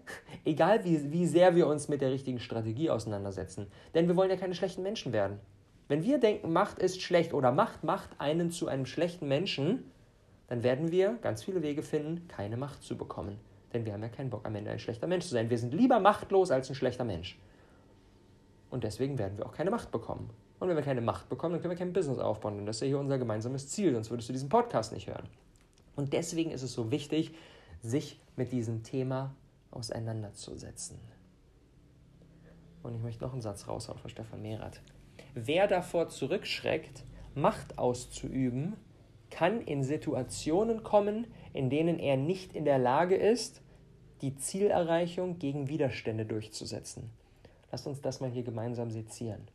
egal 0.45 0.85
wie, 0.85 1.11
wie 1.11 1.25
sehr 1.25 1.55
wir 1.55 1.67
uns 1.67 1.87
mit 1.87 2.01
der 2.01 2.11
richtigen 2.11 2.39
Strategie 2.39 2.89
auseinandersetzen. 2.89 3.67
Denn 3.95 4.07
wir 4.07 4.15
wollen 4.15 4.29
ja 4.29 4.37
keine 4.37 4.55
schlechten 4.55 4.83
Menschen 4.83 5.11
werden. 5.11 5.39
Wenn 5.87 6.03
wir 6.03 6.19
denken, 6.19 6.53
Macht 6.53 6.79
ist 6.79 7.01
schlecht 7.01 7.33
oder 7.33 7.51
Macht 7.51 7.83
macht 7.83 8.09
einen 8.19 8.51
zu 8.51 8.67
einem 8.67 8.85
schlechten 8.85 9.27
Menschen, 9.27 9.91
dann 10.47 10.63
werden 10.63 10.91
wir 10.91 11.17
ganz 11.21 11.43
viele 11.43 11.63
Wege 11.63 11.81
finden, 11.81 12.27
keine 12.27 12.57
Macht 12.57 12.83
zu 12.83 12.97
bekommen. 12.97 13.39
Denn 13.73 13.85
wir 13.85 13.93
haben 13.93 14.03
ja 14.03 14.09
keinen 14.09 14.29
Bock, 14.29 14.45
am 14.45 14.55
Ende 14.55 14.71
ein 14.71 14.79
schlechter 14.79 15.07
Mensch 15.07 15.25
zu 15.25 15.31
sein. 15.31 15.49
Wir 15.49 15.57
sind 15.57 15.73
lieber 15.73 15.99
machtlos 15.99 16.51
als 16.51 16.69
ein 16.69 16.75
schlechter 16.75 17.03
Mensch. 17.03 17.39
Und 18.69 18.83
deswegen 18.83 19.17
werden 19.17 19.37
wir 19.37 19.45
auch 19.45 19.53
keine 19.53 19.71
Macht 19.71 19.91
bekommen. 19.91 20.29
Und 20.59 20.69
wenn 20.69 20.75
wir 20.75 20.83
keine 20.83 21.01
Macht 21.01 21.29
bekommen, 21.29 21.53
dann 21.53 21.61
können 21.61 21.71
wir 21.71 21.77
kein 21.77 21.93
Business 21.93 22.19
aufbauen. 22.19 22.59
Und 22.59 22.65
das 22.65 22.77
ist 22.77 22.81
ja 22.81 22.87
hier 22.87 22.99
unser 22.99 23.17
gemeinsames 23.17 23.69
Ziel, 23.69 23.93
sonst 23.93 24.09
würdest 24.09 24.29
du 24.29 24.33
diesen 24.33 24.49
Podcast 24.49 24.93
nicht 24.93 25.07
hören. 25.07 25.27
Und 25.97 26.13
deswegen 26.13 26.51
ist 26.51 26.63
es 26.63 26.71
so 26.71 26.91
wichtig, 26.91 27.33
sich 27.81 28.21
mit 28.37 28.53
diesem 28.53 28.83
Thema 28.83 29.35
auseinanderzusetzen. 29.71 30.97
Und 32.83 32.95
ich 32.95 33.01
möchte 33.01 33.25
noch 33.25 33.33
einen 33.33 33.41
Satz 33.41 33.67
raushauen 33.67 33.99
von 33.99 34.09
Stefan 34.09 34.41
Merath. 34.41 34.81
Wer 35.33 35.67
davor 35.67 36.07
zurückschreckt, 36.07 37.03
Macht 37.35 37.77
auszuüben, 37.77 38.77
kann 39.29 39.61
in 39.61 39.83
Situationen 39.83 40.81
kommen, 40.83 41.27
in 41.53 41.69
denen 41.69 41.99
er 41.99 42.17
nicht 42.17 42.55
in 42.55 42.65
der 42.65 42.79
Lage 42.79 43.15
ist, 43.15 43.61
die 44.21 44.35
Zielerreichung 44.35 45.37
gegen 45.37 45.67
Widerstände 45.67 46.25
durchzusetzen. 46.25 47.11
Lasst 47.71 47.85
uns 47.85 48.01
das 48.01 48.21
mal 48.21 48.31
hier 48.31 48.43
gemeinsam 48.43 48.89
sezieren. 48.89 49.47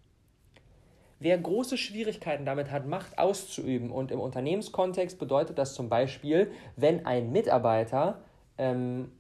Wer 1.23 1.39
große 1.39 1.79
Schwierigkeiten 1.79 2.45
damit 2.45 2.73
hat, 2.73 2.85
Macht 2.85 3.17
auszuüben, 3.17 3.93
und 3.93 4.11
im 4.11 4.19
Unternehmenskontext 4.19 5.21
bedeutet 5.21 5.57
das 5.57 5.73
zum 5.73 5.89
Beispiel, 5.89 6.51
wenn 6.75 7.07
ein 7.07 7.31
Mitarbeiter 7.31 8.25
ähm, 8.59 9.13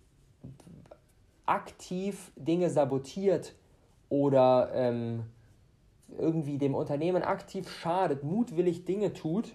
aktiv 1.46 2.32
Dinge 2.34 2.70
sabotiert 2.70 3.54
oder 4.08 4.72
ähm, 4.74 5.26
irgendwie 6.18 6.58
dem 6.58 6.74
Unternehmen 6.74 7.22
aktiv 7.22 7.70
schadet, 7.70 8.24
mutwillig 8.24 8.84
Dinge 8.84 9.12
tut 9.12 9.52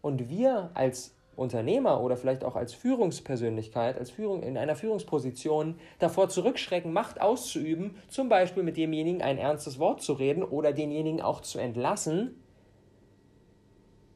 und 0.00 0.28
wir 0.28 0.72
als 0.74 1.14
Unternehmer 1.36 2.00
oder 2.02 2.16
vielleicht 2.16 2.44
auch 2.44 2.56
als 2.56 2.74
Führungspersönlichkeit, 2.74 3.98
als 3.98 4.10
Führung 4.10 4.42
in 4.42 4.58
einer 4.58 4.76
Führungsposition 4.76 5.76
davor 5.98 6.28
zurückschrecken, 6.28 6.92
Macht 6.92 7.20
auszuüben, 7.20 7.96
zum 8.08 8.28
Beispiel 8.28 8.62
mit 8.62 8.76
demjenigen 8.76 9.22
ein 9.22 9.38
ernstes 9.38 9.78
Wort 9.78 10.02
zu 10.02 10.12
reden 10.12 10.42
oder 10.42 10.72
denjenigen 10.72 11.22
auch 11.22 11.40
zu 11.40 11.58
entlassen, 11.58 12.42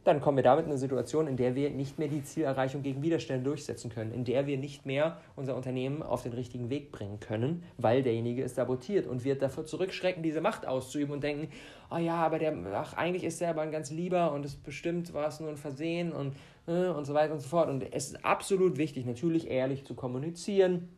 dann 0.07 0.21
kommen 0.21 0.37
wir 0.37 0.45
damit 0.45 0.67
in 0.67 0.71
eine 0.71 0.79
Situation, 0.79 1.27
in 1.27 1.37
der 1.37 1.57
wir 1.57 1.71
nicht 1.71 1.99
mehr 1.99 2.07
die 2.07 2.23
Zielerreichung 2.23 2.83
gegen 2.83 3.03
Widerstände 3.03 3.43
durchsetzen 3.43 3.91
können, 3.91 4.13
in 4.13 4.25
der 4.25 4.47
wir 4.47 4.57
nicht 4.57 4.87
mehr 4.87 5.21
unser 5.35 5.57
Unternehmen 5.57 6.03
auf 6.03 6.23
den 6.23 6.33
richtigen 6.33 6.71
Weg 6.71 6.93
bringen 6.93 7.19
können, 7.19 7.65
weil 7.77 8.05
derjenige 8.05 8.45
es 8.45 8.55
sabotiert 8.55 9.09
und 9.09 9.25
wird 9.25 9.43
davor 9.43 9.67
zurückschrecken, 9.67 10.23
diese 10.23 10.41
Macht 10.41 10.67
auszuüben 10.67 11.13
und 11.13 11.25
denken, 11.25 11.49
oh 11.91 11.97
ja, 11.97 12.15
aber 12.15 12.39
der, 12.39 12.57
ach, 12.73 12.95
eigentlich 12.95 13.25
ist 13.25 13.43
er 13.43 13.51
aber 13.51 13.63
ein 13.63 13.73
ganz 13.73 13.91
lieber 13.91 14.33
und 14.33 14.45
es 14.45 14.55
bestimmt 14.55 15.13
war 15.13 15.27
es 15.27 15.41
nur 15.41 15.51
ein 15.51 15.57
Versehen 15.57 16.13
und, 16.13 16.35
äh, 16.67 16.89
und 16.89 17.05
so 17.05 17.15
weiter 17.15 17.33
und 17.33 17.41
so 17.41 17.49
fort. 17.49 17.69
Und 17.69 17.83
es 17.93 18.09
ist 18.09 18.25
absolut 18.25 18.77
wichtig, 18.77 19.07
natürlich 19.07 19.49
ehrlich 19.49 19.85
zu 19.85 19.95
kommunizieren 19.95 20.89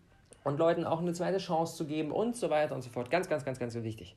und 0.44 0.58
Leuten 0.58 0.84
auch 0.84 1.00
eine 1.00 1.12
zweite 1.12 1.38
Chance 1.38 1.76
zu 1.76 1.86
geben 1.86 2.10
und 2.10 2.36
so 2.36 2.50
weiter 2.50 2.74
und 2.74 2.82
so 2.82 2.90
fort. 2.90 3.10
Ganz, 3.10 3.28
ganz, 3.28 3.44
ganz, 3.44 3.58
ganz 3.58 3.74
wichtig. 3.74 4.16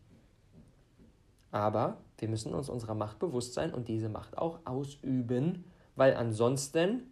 Aber 1.52 1.98
wir 2.18 2.30
müssen 2.30 2.54
uns 2.54 2.70
unserer 2.70 2.96
Macht 2.96 3.20
bewusst 3.20 3.54
sein 3.54 3.74
und 3.74 3.88
diese 3.88 4.08
Macht 4.08 4.38
auch 4.38 4.60
ausüben, 4.66 5.66
weil 5.96 6.16
ansonsten 6.16 7.11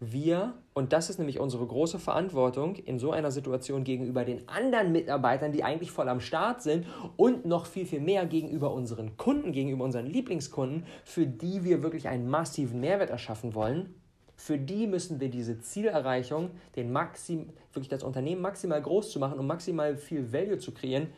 wir, 0.00 0.54
und 0.74 0.92
das 0.92 1.10
ist 1.10 1.18
nämlich 1.18 1.40
unsere 1.40 1.66
große 1.66 1.98
Verantwortung 1.98 2.76
in 2.76 2.98
so 2.98 3.10
einer 3.10 3.32
Situation 3.32 3.82
gegenüber 3.82 4.24
den 4.24 4.48
anderen 4.48 4.92
Mitarbeitern, 4.92 5.50
die 5.50 5.64
eigentlich 5.64 5.90
voll 5.90 6.08
am 6.08 6.20
Start 6.20 6.62
sind 6.62 6.86
und 7.16 7.46
noch 7.46 7.66
viel, 7.66 7.84
viel 7.84 8.00
mehr 8.00 8.24
gegenüber 8.26 8.72
unseren 8.72 9.16
Kunden, 9.16 9.50
gegenüber 9.50 9.84
unseren 9.84 10.06
Lieblingskunden, 10.06 10.84
für 11.04 11.26
die 11.26 11.64
wir 11.64 11.82
wirklich 11.82 12.08
einen 12.08 12.28
massiven 12.28 12.80
Mehrwert 12.80 13.10
erschaffen 13.10 13.54
wollen, 13.54 13.94
für 14.36 14.56
die 14.56 14.86
müssen 14.86 15.18
wir 15.18 15.30
diese 15.30 15.58
Zielerreichung, 15.58 16.50
den 16.76 16.92
Maxim, 16.92 17.48
wirklich 17.72 17.88
das 17.88 18.04
Unternehmen 18.04 18.40
maximal 18.40 18.80
groß 18.80 19.10
zu 19.10 19.18
machen 19.18 19.40
und 19.40 19.48
maximal 19.48 19.96
viel 19.96 20.32
Value 20.32 20.58
zu 20.58 20.72
kreieren, 20.72 21.08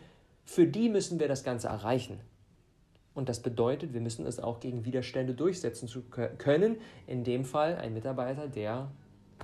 für 0.46 0.66
die 0.66 0.88
müssen 0.88 1.20
wir 1.20 1.28
das 1.28 1.44
Ganze 1.44 1.68
erreichen. 1.68 2.18
Und 3.20 3.28
das 3.28 3.40
bedeutet, 3.40 3.92
wir 3.92 4.00
müssen 4.00 4.24
es 4.24 4.40
auch 4.40 4.60
gegen 4.60 4.86
Widerstände 4.86 5.34
durchsetzen 5.34 5.88
zu 5.88 6.00
können. 6.38 6.78
In 7.06 7.22
dem 7.22 7.44
Fall 7.44 7.76
ein 7.76 7.92
Mitarbeiter, 7.92 8.48
der 8.48 8.90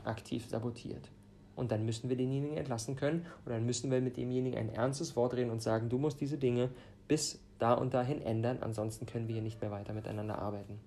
aktiv 0.03 0.47
sabotiert. 0.49 1.11
Und 1.57 1.73
dann 1.73 1.85
müssen 1.85 2.09
wir 2.09 2.17
denjenigen 2.17 2.57
entlassen 2.57 2.97
können 2.97 3.27
und 3.45 3.53
dann 3.53 3.67
müssen 3.67 3.91
wir 3.91 4.01
mit 4.01 4.17
demjenigen 4.17 4.59
ein 4.59 4.71
ernstes 4.71 5.15
Wort 5.15 5.35
reden 5.35 5.51
und 5.51 5.61
sagen, 5.61 5.91
du 5.91 5.99
musst 5.99 6.23
diese 6.23 6.39
Dinge 6.39 6.71
bis 7.07 7.39
da 7.59 7.75
und 7.75 7.93
dahin 7.93 8.23
ändern, 8.23 8.61
ansonsten 8.63 9.05
können 9.05 9.29
wir 9.29 9.35
hier 9.35 9.43
nicht 9.43 9.61
mehr 9.61 9.71
weiter 9.71 9.93
miteinander 9.93 10.39
arbeiten. 10.39 10.81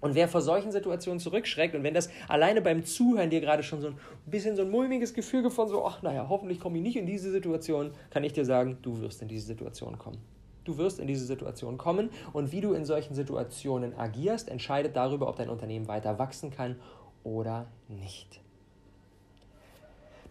Und 0.00 0.14
wer 0.14 0.26
vor 0.26 0.40
solchen 0.40 0.72
Situationen 0.72 1.20
zurückschreckt 1.20 1.74
und 1.74 1.82
wenn 1.82 1.92
das 1.92 2.08
alleine 2.28 2.62
beim 2.62 2.86
Zuhören 2.86 3.28
dir 3.28 3.42
gerade 3.42 3.62
schon 3.62 3.82
so 3.82 3.88
ein 3.88 3.98
bisschen 4.24 4.56
so 4.56 4.62
ein 4.62 4.70
mulmiges 4.70 5.12
Gefühl 5.12 5.50
von 5.50 5.68
so, 5.68 5.84
ach 5.84 6.00
naja, 6.00 6.30
hoffentlich 6.30 6.60
komme 6.60 6.78
ich 6.78 6.82
nicht 6.82 6.96
in 6.96 7.04
diese 7.04 7.30
Situation, 7.30 7.90
kann 8.08 8.24
ich 8.24 8.32
dir 8.32 8.46
sagen, 8.46 8.78
du 8.80 9.02
wirst 9.02 9.20
in 9.20 9.28
diese 9.28 9.48
Situation 9.48 9.98
kommen. 9.98 10.35
Du 10.66 10.78
wirst 10.78 10.98
in 10.98 11.06
diese 11.06 11.24
Situation 11.24 11.78
kommen 11.78 12.10
und 12.32 12.52
wie 12.52 12.60
du 12.60 12.72
in 12.72 12.84
solchen 12.84 13.14
Situationen 13.14 13.96
agierst, 13.98 14.48
entscheidet 14.48 14.96
darüber, 14.96 15.28
ob 15.28 15.36
dein 15.36 15.48
Unternehmen 15.48 15.88
weiter 15.88 16.18
wachsen 16.18 16.50
kann 16.50 16.76
oder 17.22 17.66
nicht. 17.88 18.40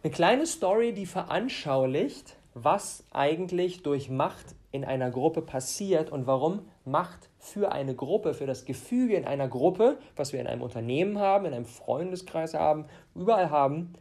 Eine 0.03 0.11
kleine 0.11 0.45
Story, 0.45 0.93
die 0.93 1.05
veranschaulicht, 1.07 2.35
was 2.53 3.03
eigentlich 3.11 3.81
durch 3.81 4.09
Macht 4.09 4.55
in 4.71 4.85
einer 4.85 5.09
Gruppe 5.09 5.41
passiert 5.41 6.11
und 6.11 6.27
warum 6.27 6.61
Macht 6.83 7.29
für 7.39 7.71
eine 7.71 7.95
Gruppe, 7.95 8.33
für 8.33 8.45
das 8.45 8.65
Gefüge 8.65 9.15
in 9.15 9.25
einer 9.25 9.47
Gruppe, 9.47 9.97
was 10.15 10.33
wir 10.33 10.39
in 10.39 10.47
einem 10.47 10.61
Unternehmen 10.61 11.17
haben, 11.17 11.45
in 11.45 11.53
einem 11.53 11.65
Freundeskreis 11.65 12.53
haben, 12.53 12.85
überall 13.15 13.49
haben, 13.49 13.93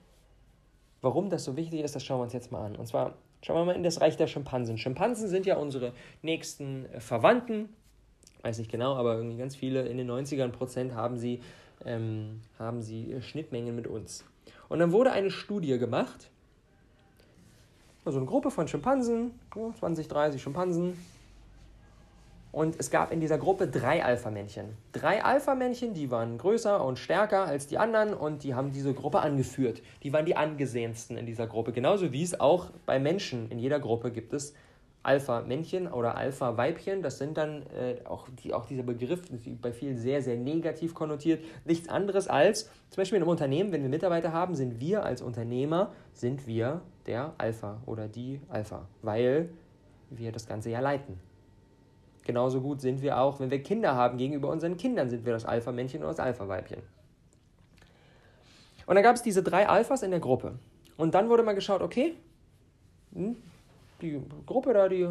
warum 1.01 1.31
das 1.31 1.45
so 1.45 1.57
wichtig 1.57 1.81
ist, 1.81 1.95
das 1.95 2.05
schauen 2.05 2.19
wir 2.19 2.25
uns 2.25 2.33
jetzt 2.33 2.53
mal 2.53 2.67
an. 2.67 2.77
Und 2.77 2.87
zwar 2.87 3.15
Schauen 3.45 3.57
wir 3.57 3.65
mal 3.67 3.77
in 3.77 3.83
das 3.83 4.01
Reich 4.01 4.17
der 4.17 4.27
Schimpansen. 4.27 4.79
Schimpansen 4.79 5.29
sind 5.29 5.45
ja 5.45 5.57
unsere 5.57 5.93
nächsten 6.23 6.87
äh, 6.87 7.01
Verwandten. 7.01 7.69
Weiß 8.41 8.59
nicht 8.59 8.71
genau, 8.71 8.95
aber 8.97 9.17
irgendwie 9.17 9.37
ganz 9.37 9.55
viele 9.55 9.87
in 9.87 9.99
den 9.99 10.11
90ern 10.11 10.49
Prozent 10.49 10.95
haben 10.95 11.19
sie, 11.19 11.43
ähm, 11.85 12.41
haben 12.59 12.81
sie 12.81 13.13
äh, 13.13 13.21
Schnittmengen 13.21 13.77
mit 13.77 13.87
uns. 13.87 14.25
Und 14.71 14.79
dann 14.79 14.93
wurde 14.93 15.13
eine 15.13 15.31
Studie 15.31 15.79
gemacht. 15.79 16.31
Also 18.07 18.19
eine 18.19 18.27
Gruppe 18.27 18.51
von 18.51 18.67
Schimpansen, 18.67 19.39
20, 19.79 20.09
30 20.09 20.43
Schimpansen, 20.43 20.97
und 22.55 22.77
es 22.79 22.91
gab 22.91 23.13
in 23.13 23.21
dieser 23.21 23.37
Gruppe 23.37 23.67
drei 23.67 24.05
Alpha-Männchen. 24.05 24.77
Drei 24.93 25.25
Alpha-Männchen, 25.25 25.93
die 25.93 26.11
waren 26.11 26.39
größer 26.39 26.85
und 26.85 27.01
stärker 27.01 27.47
als 27.47 27.67
die 27.67 27.79
anderen 27.79 28.15
und 28.15 28.45
die 28.45 28.55
haben 28.55 28.73
diese 28.73 28.95
Gruppe 28.95 29.21
angeführt. 29.21 29.83
Die 30.05 30.13
waren 30.13 30.25
die 30.25 30.37
angesehensten 30.37 31.17
in 31.17 31.27
dieser 31.27 31.49
Gruppe. 31.49 31.73
Genauso 31.73 32.13
wie 32.13 32.23
es 32.23 32.39
auch 32.39 32.71
bei 32.87 33.01
Menschen 33.01 33.51
in 33.51 33.59
jeder 33.59 33.81
Gruppe 33.81 34.13
gibt 34.13 34.33
es 34.33 34.55
Alpha-Männchen 35.03 35.89
oder 35.89 36.17
Alpha-Weibchen. 36.17 37.03
Das 37.03 37.19
sind 37.19 37.37
dann 37.37 37.65
äh, 37.77 37.97
auch, 38.05 38.29
die, 38.43 38.55
auch 38.55 38.67
dieser 38.67 38.85
Begriff, 38.85 39.23
bei 39.61 39.73
vielen 39.73 39.99
sehr, 39.99 40.23
sehr 40.23 40.37
negativ 40.37 40.95
konnotiert. 40.95 41.45
Nichts 41.65 41.89
anderes 41.89 42.29
als, 42.29 42.71
zum 42.91 43.01
Beispiel 43.01 43.17
in 43.17 43.25
einem 43.25 43.31
Unternehmen, 43.31 43.73
wenn 43.73 43.83
wir 43.83 43.91
Mitarbeiter 43.91 44.33
haben, 44.33 44.55
sind 44.55 44.79
wir 44.79 45.05
als 45.05 45.23
Unternehmer, 45.23 45.93
sind 46.13 46.47
wir 46.47 46.83
der 47.07 47.35
Alpha 47.37 47.83
oder 47.85 48.07
die 48.07 48.41
Alpha, 48.49 48.87
weil 49.03 49.49
wir 50.11 50.31
das 50.31 50.47
Ganze 50.47 50.71
ja 50.71 50.79
leiten. 50.79 51.19
Genauso 52.25 52.61
gut 52.61 52.81
sind 52.81 53.03
wir 53.03 53.19
auch, 53.21 53.39
wenn 53.41 53.51
wir 53.51 53.63
Kinder 53.63 53.95
haben, 53.95 54.17
gegenüber 54.17 54.49
unseren 54.49 54.77
Kindern 54.77 55.11
sind 55.11 55.27
wir 55.27 55.33
das 55.33 55.45
Alpha-Männchen 55.45 56.01
oder 56.01 56.11
das 56.11 56.21
Alpha-Weibchen. 56.21 56.83
Und 58.87 58.95
dann 58.95 59.05
gab 59.05 59.17
es 59.17 59.23
diese 59.23 59.43
drei 59.43 59.69
Alphas 59.69 60.03
in 60.03 60.11
der 60.11 60.21
Gruppe. 60.21 60.59
Und 60.97 61.15
dann 61.15 61.29
wurde 61.29 61.43
mal 61.43 61.55
geschaut, 61.55 61.83
okay, 61.83 62.15
hm, 63.15 63.37
die 64.01 64.21
Gruppe 64.47 64.73
da, 64.73 64.89
die 64.89 65.09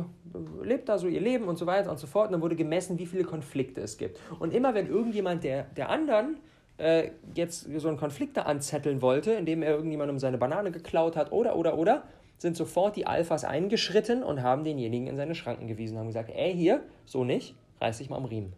lebt 0.61 0.89
da 0.89 0.97
so 0.97 1.07
ihr 1.07 1.21
Leben 1.21 1.47
und 1.47 1.57
so 1.57 1.65
weiter 1.65 1.89
und 1.89 1.97
so 1.97 2.07
fort. 2.07 2.27
Und 2.27 2.33
dann 2.33 2.41
wurde 2.41 2.55
gemessen, 2.55 2.99
wie 2.99 3.05
viele 3.05 3.23
Konflikte 3.23 3.81
es 3.81 3.97
gibt. 3.97 4.19
Und 4.39 4.53
immer 4.53 4.73
wenn 4.73 4.87
irgendjemand 4.87 5.43
der, 5.43 5.63
der 5.63 5.89
anderen 5.89 6.37
äh, 6.77 7.11
jetzt 7.33 7.67
so 7.79 7.87
einen 7.87 7.97
Konflikt 7.97 8.37
da 8.37 8.43
anzetteln 8.43 9.01
wollte, 9.01 9.33
indem 9.33 9.61
er 9.63 9.71
irgendjemandem 9.71 10.19
seine 10.19 10.37
Banane 10.37 10.71
geklaut 10.71 11.15
hat 11.15 11.31
oder, 11.31 11.55
oder, 11.55 11.77
oder, 11.77 12.03
sind 12.43 12.57
sofort 12.57 12.97
die 12.97 13.07
Alphas 13.07 13.45
eingeschritten 13.45 14.21
und 14.21 14.43
haben 14.43 14.65
denjenigen 14.65 15.07
in 15.07 15.15
seine 15.15 15.33
Schranken 15.33 15.65
gewiesen, 15.65 15.97
haben 15.97 16.07
gesagt, 16.07 16.29
ey, 16.29 16.53
hier, 16.53 16.83
so 17.05 17.23
nicht, 17.23 17.55
reiß 17.79 17.99
dich 17.99 18.09
mal 18.09 18.17
am 18.17 18.25
Riemen. 18.25 18.51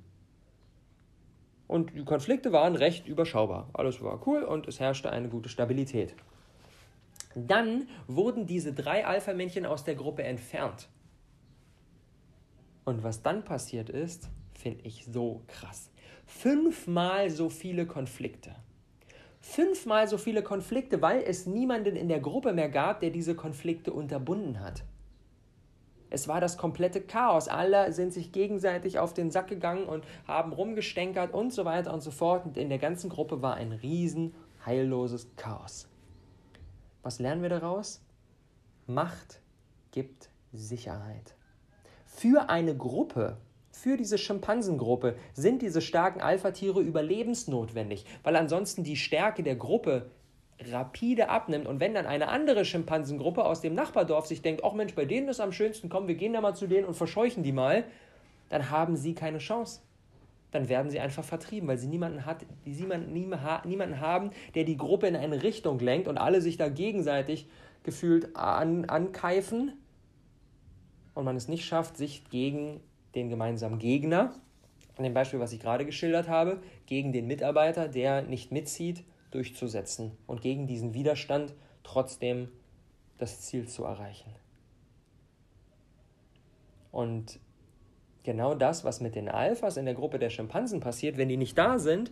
Und 1.68 1.96
die 1.96 2.04
Konflikte 2.04 2.52
waren 2.52 2.76
recht 2.76 3.08
überschaubar. 3.08 3.70
Alles 3.74 4.02
war 4.02 4.26
cool 4.26 4.42
und 4.42 4.68
es 4.68 4.80
herrschte 4.80 5.12
eine 5.12 5.30
gute 5.30 5.50
Stabilität. 5.50 6.16
Dann 7.36 7.88
wurden 8.08 8.48
diese 8.48 8.74
drei 8.74 9.06
Alpha-Männchen 9.06 9.68
aus 9.68 9.84
der 9.84 9.94
Gruppe 9.94 10.24
entfernt. 10.24 10.90
Und 12.86 13.04
was 13.04 13.22
dann 13.22 13.44
passiert 13.44 13.92
ist, 13.92 14.30
finde 14.56 14.84
ich 14.84 15.06
so 15.06 15.44
krass. 15.46 15.92
Fünfmal 16.26 17.30
so 17.30 17.50
viele 17.50 17.86
Konflikte 17.86 18.56
fünfmal 19.46 20.08
so 20.08 20.18
viele 20.18 20.42
Konflikte, 20.42 21.04
weil 21.04 21.22
es 21.22 21.46
niemanden 21.46 21.96
in 21.96 22.10
der 22.10 22.20
Gruppe 22.20 22.52
mehr 22.52 22.68
gab, 22.68 23.00
der 23.00 23.12
diese 23.12 23.36
Konflikte 23.36 23.94
unterbunden 23.94 24.60
hat. 24.60 24.84
Es 26.10 26.28
war 26.28 26.42
das 26.42 26.58
komplette 26.58 27.00
Chaos. 27.00 27.48
Alle 27.48 27.94
sind 27.94 28.12
sich 28.12 28.32
gegenseitig 28.32 28.98
auf 28.98 29.14
den 29.14 29.30
Sack 29.30 29.48
gegangen 29.48 29.86
und 29.86 30.04
haben 30.28 30.52
rumgestänkert 30.52 31.34
und 31.34 31.54
so 31.54 31.64
weiter 31.64 31.94
und 31.94 32.02
so 32.02 32.10
fort. 32.10 32.46
Und 32.46 32.58
in 32.58 32.70
der 32.70 32.80
ganzen 32.80 33.10
Gruppe 33.10 33.42
war 33.44 33.54
ein 33.54 33.72
riesen 33.72 34.34
heilloses 34.66 35.36
Chaos. 35.36 35.88
Was 37.04 37.20
lernen 37.20 37.44
wir 37.44 37.50
daraus? 37.50 38.02
Macht 38.88 39.42
gibt 39.92 40.30
Sicherheit. 40.54 41.36
Für 42.06 42.50
eine 42.50 42.76
Gruppe 42.76 43.38
für 43.86 43.98
diese 43.98 44.18
Schimpansengruppe 44.18 45.16
sind 45.36 45.62
diese 45.62 45.80
starken 45.80 46.20
Alpha-Tiere 46.20 46.82
überlebensnotwendig, 46.82 48.04
weil 48.24 48.36
ansonsten 48.36 48.84
die 48.84 48.96
Stärke 48.96 49.44
der 49.44 49.56
Gruppe 49.56 50.10
rapide 50.72 51.30
abnimmt 51.30 51.68
und 51.68 51.80
wenn 51.80 51.94
dann 51.94 52.08
eine 52.08 52.30
andere 52.30 52.66
Schimpansengruppe 52.66 53.46
aus 53.46 53.62
dem 53.62 53.76
Nachbardorf 53.76 54.26
sich 54.26 54.42
denkt, 54.42 54.64
ach 54.64 54.74
Mensch, 54.74 54.96
bei 54.96 55.06
denen 55.06 55.28
ist 55.28 55.40
am 55.40 55.52
schönsten, 55.52 55.90
komm, 55.90 56.08
wir 56.08 56.16
gehen 56.16 56.34
da 56.34 56.42
mal 56.42 56.56
zu 56.56 56.66
denen 56.66 56.88
und 56.88 56.96
verscheuchen 56.96 57.44
die 57.44 57.52
mal, 57.52 57.84
dann 58.50 58.72
haben 58.72 58.96
sie 58.96 59.14
keine 59.14 59.38
Chance. 59.38 59.82
Dann 60.50 60.68
werden 60.68 60.90
sie 60.90 61.00
einfach 61.00 61.24
vertrieben, 61.24 61.68
weil 61.68 61.78
sie 61.78 61.86
niemanden, 61.86 62.26
hat, 62.26 62.44
niemanden, 62.66 63.14
niemanden 63.14 64.00
haben, 64.00 64.32
der 64.56 64.64
die 64.64 64.78
Gruppe 64.78 65.06
in 65.06 65.16
eine 65.16 65.44
Richtung 65.44 65.78
lenkt 65.78 66.08
und 66.08 66.18
alle 66.18 66.42
sich 66.42 66.58
da 66.58 66.70
gegenseitig 66.70 67.48
gefühlt 67.84 68.36
an, 68.36 68.86
ankeifen 68.86 69.74
und 71.14 71.24
man 71.24 71.36
es 71.36 71.48
nicht 71.48 71.66
schafft, 71.66 71.98
sich 71.98 72.28
gegen 72.32 72.82
den 73.16 73.30
gemeinsamen 73.30 73.80
Gegner, 73.80 74.34
in 74.98 75.04
dem 75.04 75.14
Beispiel, 75.14 75.40
was 75.40 75.52
ich 75.52 75.60
gerade 75.60 75.86
geschildert 75.86 76.28
habe, 76.30 76.62
gegen 76.86 77.12
den 77.12 77.28
Mitarbeiter, 77.28 77.88
der 77.88 78.22
nicht 78.22 78.52
mitzieht, 78.52 79.04
durchzusetzen 79.32 80.12
und 80.28 80.42
gegen 80.42 80.68
diesen 80.68 80.94
Widerstand 80.94 81.54
trotzdem 81.84 82.50
das 83.18 83.42
Ziel 83.42 83.68
zu 83.68 83.84
erreichen. 83.84 84.32
Und 86.92 87.40
genau 88.24 88.56
das, 88.56 88.86
was 88.86 89.02
mit 89.02 89.16
den 89.16 89.28
Alphas 89.28 89.78
in 89.78 89.86
der 89.86 89.94
Gruppe 89.94 90.20
der 90.20 90.30
Schimpansen 90.30 90.80
passiert, 90.80 91.18
wenn 91.18 91.30
die 91.30 91.38
nicht 91.38 91.58
da 91.58 91.78
sind, 91.78 92.12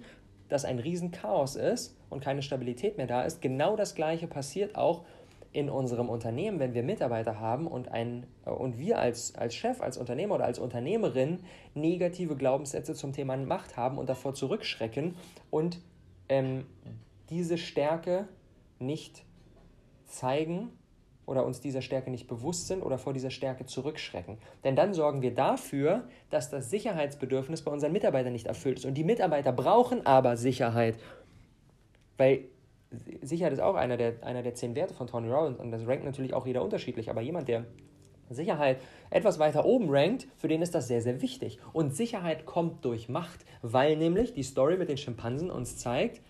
dass 0.49 0.65
ein 0.65 0.79
Riesenchaos 0.79 1.55
ist 1.55 1.97
und 2.09 2.19
keine 2.19 2.41
Stabilität 2.41 2.97
mehr 2.97 3.07
da 3.07 3.23
ist, 3.23 3.41
genau 3.41 3.75
das 3.75 3.95
gleiche 3.95 4.27
passiert 4.27 4.75
auch 4.75 5.05
in 5.53 5.69
unserem 5.69 6.09
Unternehmen, 6.09 6.59
wenn 6.59 6.73
wir 6.73 6.83
Mitarbeiter 6.83 7.39
haben 7.39 7.67
und, 7.67 7.89
ein, 7.89 8.25
äh, 8.45 8.49
und 8.49 8.79
wir 8.79 8.99
als, 8.99 9.35
als 9.35 9.55
Chef, 9.55 9.81
als 9.81 9.97
Unternehmer 9.97 10.35
oder 10.35 10.45
als 10.45 10.59
Unternehmerin 10.59 11.39
negative 11.75 12.35
Glaubenssätze 12.35 12.95
zum 12.95 13.13
Thema 13.13 13.37
Macht 13.37 13.77
haben 13.77 13.97
und 13.97 14.09
davor 14.09 14.33
zurückschrecken 14.33 15.15
und 15.51 15.79
ähm, 16.27 16.65
diese 17.29 17.57
Stärke 17.57 18.27
nicht 18.79 19.23
zeigen 20.07 20.69
oder 21.25 21.45
uns 21.45 21.61
dieser 21.61 21.81
Stärke 21.81 22.11
nicht 22.11 22.27
bewusst 22.27 22.67
sind 22.67 22.81
oder 22.81 22.97
vor 22.97 23.13
dieser 23.13 23.29
Stärke 23.29 23.65
zurückschrecken. 23.65 24.37
Denn 24.63 24.75
dann 24.75 24.93
sorgen 24.93 25.21
wir 25.21 25.33
dafür, 25.33 26.07
dass 26.29 26.49
das 26.49 26.69
Sicherheitsbedürfnis 26.69 27.61
bei 27.61 27.71
unseren 27.71 27.93
Mitarbeitern 27.93 28.33
nicht 28.33 28.47
erfüllt 28.47 28.79
ist. 28.79 28.85
Und 28.85 28.95
die 28.95 29.03
Mitarbeiter 29.03 29.53
brauchen 29.53 30.05
aber 30.05 30.35
Sicherheit, 30.35 30.95
weil 32.17 32.45
Sicherheit 33.21 33.53
ist 33.53 33.61
auch 33.61 33.75
einer 33.75 33.97
der, 33.97 34.23
einer 34.23 34.43
der 34.43 34.53
zehn 34.53 34.75
Werte 34.75 34.93
von 34.93 35.07
Tony 35.07 35.29
Robbins 35.29 35.59
und 35.59 35.71
das 35.71 35.87
rankt 35.87 36.05
natürlich 36.05 36.33
auch 36.33 36.45
jeder 36.45 36.63
unterschiedlich, 36.63 37.09
aber 37.09 37.21
jemand, 37.21 37.47
der 37.47 37.65
Sicherheit 38.29 38.79
etwas 39.09 39.39
weiter 39.39 39.65
oben 39.65 39.87
rankt, 39.89 40.27
für 40.37 40.47
den 40.47 40.61
ist 40.61 40.75
das 40.75 40.87
sehr, 40.87 41.01
sehr 41.01 41.21
wichtig. 41.21 41.59
Und 41.71 41.95
Sicherheit 41.95 42.45
kommt 42.45 42.85
durch 42.85 43.09
Macht, 43.09 43.45
weil 43.61 43.97
nämlich 43.97 44.33
die 44.33 44.43
Story 44.43 44.77
mit 44.77 44.89
den 44.89 44.97
Schimpansen 44.97 45.51
uns 45.51 45.77
zeigt, 45.77 46.21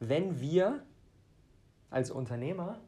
wenn 0.00 0.40
wir 0.40 0.82
als 1.90 2.10
Unternehmer 2.10 2.80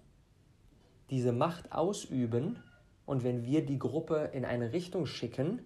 diese 1.10 1.32
Macht 1.32 1.72
ausüben 1.72 2.62
und 3.06 3.24
wenn 3.24 3.44
wir 3.44 3.64
die 3.64 3.78
Gruppe 3.78 4.30
in 4.32 4.44
eine 4.44 4.72
Richtung 4.72 5.06
schicken, 5.06 5.60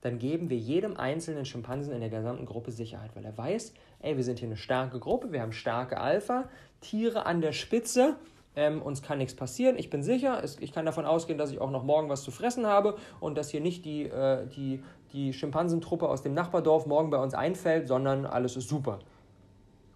dann 0.00 0.18
geben 0.18 0.50
wir 0.50 0.56
jedem 0.56 0.96
einzelnen 0.96 1.44
Schimpansen 1.44 1.92
in 1.92 2.00
der 2.00 2.10
gesamten 2.10 2.46
Gruppe 2.46 2.70
Sicherheit, 2.70 3.10
weil 3.14 3.24
er 3.24 3.36
weiß, 3.36 3.74
ey, 4.00 4.16
wir 4.16 4.24
sind 4.24 4.38
hier 4.38 4.48
eine 4.48 4.56
starke 4.56 4.98
Gruppe, 4.98 5.32
wir 5.32 5.42
haben 5.42 5.52
starke 5.52 6.00
Alpha-Tiere 6.00 7.26
an 7.26 7.40
der 7.40 7.52
Spitze, 7.52 8.16
ähm, 8.54 8.80
uns 8.82 9.02
kann 9.02 9.18
nichts 9.18 9.34
passieren, 9.34 9.76
ich 9.78 9.90
bin 9.90 10.02
sicher, 10.02 10.42
es, 10.42 10.58
ich 10.60 10.72
kann 10.72 10.86
davon 10.86 11.04
ausgehen, 11.04 11.38
dass 11.38 11.50
ich 11.50 11.60
auch 11.60 11.70
noch 11.70 11.84
morgen 11.84 12.08
was 12.08 12.22
zu 12.22 12.30
fressen 12.30 12.66
habe 12.66 12.96
und 13.20 13.36
dass 13.36 13.50
hier 13.50 13.60
nicht 13.60 13.84
die, 13.84 14.04
äh, 14.04 14.46
die, 14.46 14.82
die 15.12 15.32
Schimpansentruppe 15.32 16.08
aus 16.08 16.22
dem 16.22 16.34
Nachbardorf 16.34 16.86
morgen 16.86 17.10
bei 17.10 17.18
uns 17.18 17.34
einfällt, 17.34 17.88
sondern 17.88 18.24
alles 18.24 18.56
ist 18.56 18.68
super 18.68 19.00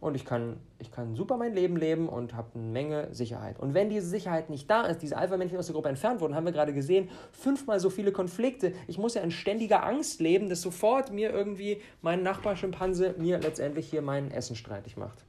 und 0.02 0.16
ich 0.16 0.24
kann, 0.24 0.56
ich 0.80 0.90
kann 0.90 1.14
super 1.14 1.36
mein 1.36 1.54
Leben 1.54 1.76
leben 1.76 2.08
und 2.08 2.34
habe 2.34 2.48
eine 2.54 2.64
Menge 2.64 3.14
Sicherheit. 3.14 3.60
Und 3.60 3.72
wenn 3.72 3.88
diese 3.88 4.08
Sicherheit 4.08 4.50
nicht 4.50 4.68
da 4.68 4.82
ist, 4.82 4.98
diese 4.98 5.16
Alpha-Männchen 5.16 5.56
aus 5.56 5.66
der 5.66 5.74
Gruppe 5.74 5.90
entfernt 5.90 6.20
wurden, 6.20 6.34
haben 6.34 6.44
wir 6.44 6.52
gerade 6.52 6.74
gesehen, 6.74 7.08
fünfmal 7.30 7.78
so 7.78 7.88
viele 7.88 8.10
Konflikte. 8.10 8.72
Ich 8.88 8.98
muss 8.98 9.14
ja 9.14 9.22
in 9.22 9.30
ständiger 9.30 9.84
Angst 9.84 10.20
leben, 10.20 10.48
dass 10.48 10.60
sofort 10.60 11.12
mir 11.12 11.30
irgendwie 11.30 11.80
mein 12.00 12.24
Nachbarschimpanse 12.24 13.14
mir 13.16 13.38
letztendlich 13.38 13.88
hier 13.88 14.02
mein 14.02 14.32
Essen 14.32 14.56
streitig 14.56 14.96
macht. 14.96 15.24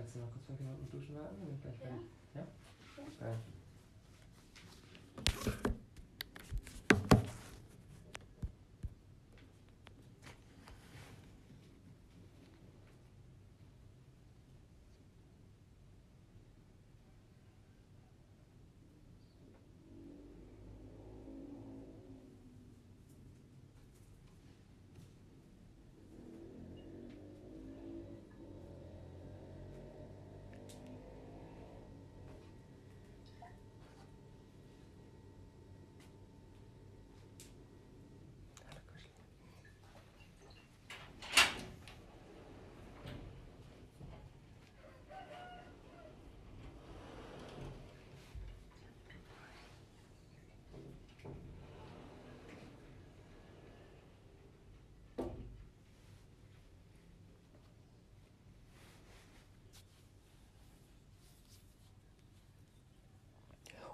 Kannst 0.00 0.14
du 0.14 0.20
noch 0.20 0.32
kurz 0.32 0.46
fünf 0.46 0.60
Minuten 0.60 0.90
duschen 0.90 1.14
warten? 1.14 1.42
Und 1.42 1.60
gleich 1.60 1.76
fertig. 1.76 2.00
Ja? 2.34 2.40
ja? 2.40 3.26
ja. 3.26 3.36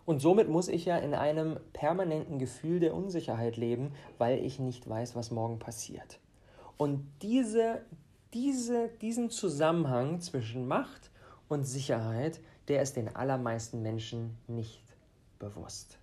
Und 0.07 0.21
somit 0.21 0.49
muss 0.49 0.69
ich 0.69 0.85
ja 0.85 0.97
in 0.97 1.14
einem 1.14 1.59
permanenten 1.73 2.38
Gefühl 2.38 2.79
der 2.79 2.95
Unsicherheit 2.95 3.57
leben, 3.57 3.92
weil 4.19 4.38
ich 4.38 4.61
nicht 4.61 4.88
weiß, 4.88 5.16
was 5.16 5.33
morgen 5.33 5.59
passiert. 5.59 6.21
Und 6.77 7.05
diese, 7.23 7.83
diese, 8.33 8.88
diesen 9.03 9.31
Zusammenhang 9.31 10.21
zwischen 10.21 10.69
Macht 10.69 11.11
und 11.49 11.64
Sicherheit, 11.64 12.40
der 12.69 12.83
ist 12.83 12.97
den 12.97 13.14
allermeisten 13.14 13.83
Menschen 13.83 14.38
nicht 14.47 14.85
bewusst. 15.40 15.99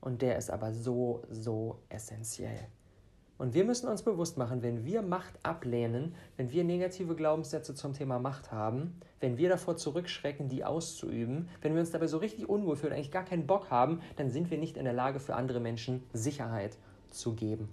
Und 0.00 0.22
der 0.22 0.38
ist 0.38 0.50
aber 0.50 0.72
so, 0.72 1.22
so 1.28 1.78
essentiell. 1.88 2.68
Und 3.42 3.54
wir 3.54 3.64
müssen 3.64 3.88
uns 3.88 4.04
bewusst 4.04 4.38
machen, 4.38 4.62
wenn 4.62 4.84
wir 4.84 5.02
Macht 5.02 5.34
ablehnen, 5.42 6.14
wenn 6.36 6.52
wir 6.52 6.62
negative 6.62 7.16
Glaubenssätze 7.16 7.74
zum 7.74 7.92
Thema 7.92 8.20
Macht 8.20 8.52
haben, 8.52 9.00
wenn 9.18 9.36
wir 9.36 9.48
davor 9.48 9.76
zurückschrecken, 9.76 10.48
die 10.48 10.64
auszuüben, 10.64 11.48
wenn 11.60 11.74
wir 11.74 11.80
uns 11.80 11.90
dabei 11.90 12.06
so 12.06 12.18
richtig 12.18 12.48
unwohl 12.48 12.76
fühlen, 12.76 12.92
eigentlich 12.92 13.10
gar 13.10 13.24
keinen 13.24 13.48
Bock 13.48 13.68
haben, 13.68 13.98
dann 14.14 14.30
sind 14.30 14.52
wir 14.52 14.58
nicht 14.58 14.76
in 14.76 14.84
der 14.84 14.92
Lage, 14.92 15.18
für 15.18 15.34
andere 15.34 15.58
Menschen 15.58 16.04
Sicherheit 16.12 16.76
zu 17.10 17.34
geben. 17.34 17.68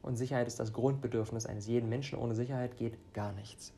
Und 0.00 0.14
Sicherheit 0.14 0.46
ist 0.46 0.60
das 0.60 0.72
Grundbedürfnis 0.72 1.44
eines 1.44 1.66
jeden 1.66 1.88
Menschen. 1.88 2.16
Ohne 2.16 2.36
Sicherheit 2.36 2.76
geht 2.76 2.96
gar 3.12 3.32
nichts. 3.32 3.72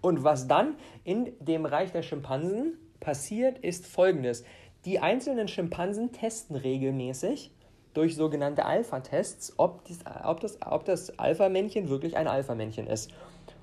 Und 0.00 0.24
was 0.24 0.48
dann 0.48 0.74
in 1.04 1.30
dem 1.38 1.64
Reich 1.64 1.92
der 1.92 2.02
Schimpansen 2.02 2.76
passiert, 2.98 3.60
ist 3.60 3.86
folgendes. 3.86 4.42
Die 4.84 4.98
einzelnen 4.98 5.46
Schimpansen 5.46 6.10
testen 6.10 6.56
regelmäßig, 6.56 7.52
durch 7.94 8.16
sogenannte 8.16 8.64
Alpha-Tests, 8.64 9.54
ob, 9.56 9.82
ob 10.24 10.40
das, 10.40 10.58
ob 10.64 10.84
das 10.84 11.18
Alpha-Männchen 11.18 11.88
wirklich 11.88 12.16
ein 12.16 12.28
Alpha-Männchen 12.28 12.86
ist. 12.86 13.10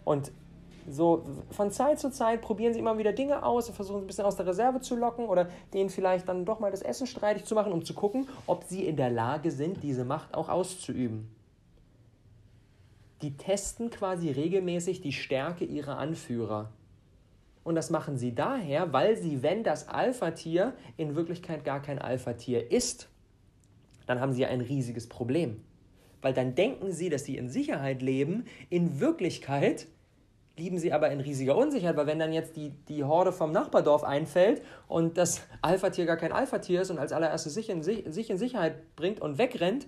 Und 0.04 0.32
so 0.90 1.26
von 1.52 1.72
Zeit 1.72 2.00
zu 2.00 2.12
Zeit 2.12 2.42
probieren 2.42 2.74
sie 2.74 2.80
immer 2.80 2.98
wieder 2.98 3.12
Dinge 3.12 3.44
aus, 3.44 3.70
versuchen 3.70 4.04
ein 4.04 4.08
bisschen 4.08 4.26
aus 4.26 4.38
der 4.38 4.48
Reserve 4.48 4.80
zu 4.80 4.96
locken 4.96 5.28
oder 5.28 5.50
denen 5.74 5.90
vielleicht 5.90 6.28
dann 6.30 6.46
doch 6.46 6.60
mal 6.60 6.72
das 6.72 6.82
Essen 6.82 7.08
streitig 7.08 7.46
zu 7.46 7.56
machen, 7.56 7.74
um 7.74 7.84
zu 7.84 7.94
gucken, 7.94 8.28
ob 8.48 8.64
sie 8.64 8.86
in 8.86 8.96
der 8.96 9.10
Lage 9.10 9.52
sind, 9.52 9.84
diese 9.84 10.06
Macht 10.06 10.34
auch 10.34 10.50
auszuüben. 10.50 11.30
Die 13.22 13.36
testen 13.36 13.90
quasi 13.90 14.32
regelmäßig 14.32 15.02
die 15.02 15.12
Stärke 15.12 15.66
ihrer 15.66 15.98
Anführer. 15.98 16.70
Und 17.64 17.76
das 17.76 17.90
machen 17.90 18.18
sie 18.18 18.34
daher, 18.34 18.94
weil 18.94 19.18
sie, 19.18 19.44
wenn 19.44 19.64
das 19.64 19.90
Alpha-Tier 19.90 20.74
in 20.96 21.16
Wirklichkeit 21.16 21.66
gar 21.66 21.82
kein 21.82 22.00
Alpha-Tier 22.00 22.72
ist, 22.72 23.10
dann 24.08 24.20
haben 24.20 24.34
sie 24.34 24.46
ein 24.46 24.62
riesiges 24.62 25.08
Problem. 25.08 25.64
Weil 26.22 26.34
dann 26.34 26.56
denken 26.56 26.92
sie, 26.92 27.10
dass 27.10 27.26
sie 27.26 27.38
in 27.38 27.50
Sicherheit 27.50 28.02
leben. 28.02 28.46
In 28.70 29.00
Wirklichkeit 29.00 29.88
lieben 30.58 30.80
sie 30.80 30.92
aber 30.92 31.12
in 31.12 31.20
riesiger 31.20 31.56
Unsicherheit, 31.56 31.96
weil 31.98 32.08
wenn 32.08 32.18
dann 32.18 32.34
jetzt 32.34 32.56
die, 32.56 32.72
die 32.88 33.04
Horde 33.04 33.32
vom 33.32 33.52
Nachbardorf 33.52 34.04
einfällt 34.04 34.64
und 34.88 35.18
das 35.18 35.42
Alpha-Tier 35.62 36.06
gar 36.06 36.18
kein 36.18 36.32
Alpha-Tier 36.32 36.82
ist 36.82 36.90
und 36.90 36.98
als 36.98 37.12
allererstes 37.12 37.54
sich 37.54 37.70
in, 37.70 37.84
sich 37.84 38.30
in 38.30 38.38
Sicherheit 38.40 38.96
bringt 38.96 39.22
und 39.22 39.38
wegrennt, 39.38 39.88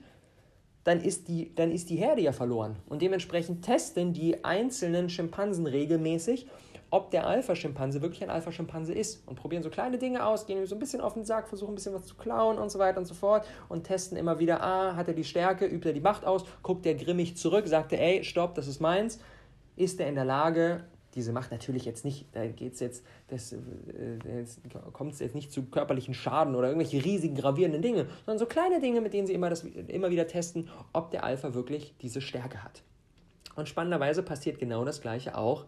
dann 0.83 1.01
ist, 1.01 1.27
die, 1.27 1.53
dann 1.55 1.71
ist 1.71 1.89
die 1.89 1.95
Herde 1.95 2.21
ja 2.21 2.31
verloren. 2.31 2.77
Und 2.87 3.01
dementsprechend 3.01 3.65
testen 3.65 4.13
die 4.13 4.43
einzelnen 4.43 5.09
Schimpansen 5.09 5.65
regelmäßig, 5.65 6.47
ob 6.91 7.11
der 7.11 7.27
Alpha-Schimpanse 7.27 8.01
wirklich 8.01 8.23
ein 8.23 8.29
Alpha-Schimpanse 8.29 8.93
ist 8.93 9.27
und 9.27 9.35
probieren 9.35 9.63
so 9.63 9.69
kleine 9.69 9.97
Dinge 9.97 10.25
aus, 10.25 10.45
gehen 10.45 10.57
ihm 10.57 10.65
so 10.65 10.75
ein 10.75 10.79
bisschen 10.79 11.01
auf 11.01 11.13
den 11.13 11.25
Sack, 11.25 11.47
versuchen 11.47 11.71
ein 11.71 11.75
bisschen 11.75 11.93
was 11.93 12.05
zu 12.05 12.15
klauen 12.15 12.57
und 12.57 12.69
so 12.71 12.79
weiter 12.79 12.99
und 12.99 13.05
so 13.05 13.13
fort 13.13 13.47
und 13.67 13.83
testen 13.83 14.17
immer 14.17 14.39
wieder, 14.39 14.63
ah, 14.63 14.95
hat 14.95 15.07
er 15.07 15.13
die 15.13 15.23
Stärke, 15.23 15.65
übt 15.65 15.87
er 15.87 15.93
die 15.93 16.01
Macht 16.01 16.25
aus, 16.25 16.45
guckt 16.63 16.85
er 16.85 16.95
grimmig 16.95 17.37
zurück, 17.37 17.67
sagt 17.67 17.93
er, 17.93 18.01
ey, 18.01 18.23
stopp, 18.23 18.55
das 18.55 18.67
ist 18.67 18.79
meins, 18.79 19.19
ist 19.75 19.99
er 19.99 20.07
in 20.07 20.15
der 20.15 20.25
Lage, 20.25 20.83
diese 21.15 21.31
Macht 21.31 21.51
natürlich 21.51 21.85
jetzt 21.85 22.05
nicht, 22.05 22.27
da 22.33 22.45
geht's 22.47 22.79
jetzt, 22.79 23.03
das, 23.27 23.53
äh, 23.53 23.57
kommt 24.93 25.13
es 25.13 25.19
jetzt 25.19 25.35
nicht 25.35 25.51
zu 25.51 25.63
körperlichen 25.63 26.13
Schaden 26.13 26.55
oder 26.55 26.67
irgendwelche 26.67 27.03
riesigen 27.03 27.35
gravierenden 27.35 27.81
Dinge, 27.81 28.07
sondern 28.25 28.39
so 28.39 28.45
kleine 28.45 28.79
Dinge, 28.79 29.01
mit 29.01 29.13
denen 29.13 29.27
sie 29.27 29.33
immer, 29.33 29.49
das, 29.49 29.63
immer 29.63 30.09
wieder 30.11 30.27
testen, 30.27 30.69
ob 30.93 31.11
der 31.11 31.23
Alpha 31.23 31.53
wirklich 31.53 31.95
diese 32.01 32.21
Stärke 32.21 32.63
hat. 32.63 32.83
Und 33.55 33.67
spannenderweise 33.67 34.23
passiert 34.23 34.59
genau 34.59 34.85
das 34.85 35.01
Gleiche 35.01 35.37
auch 35.37 35.65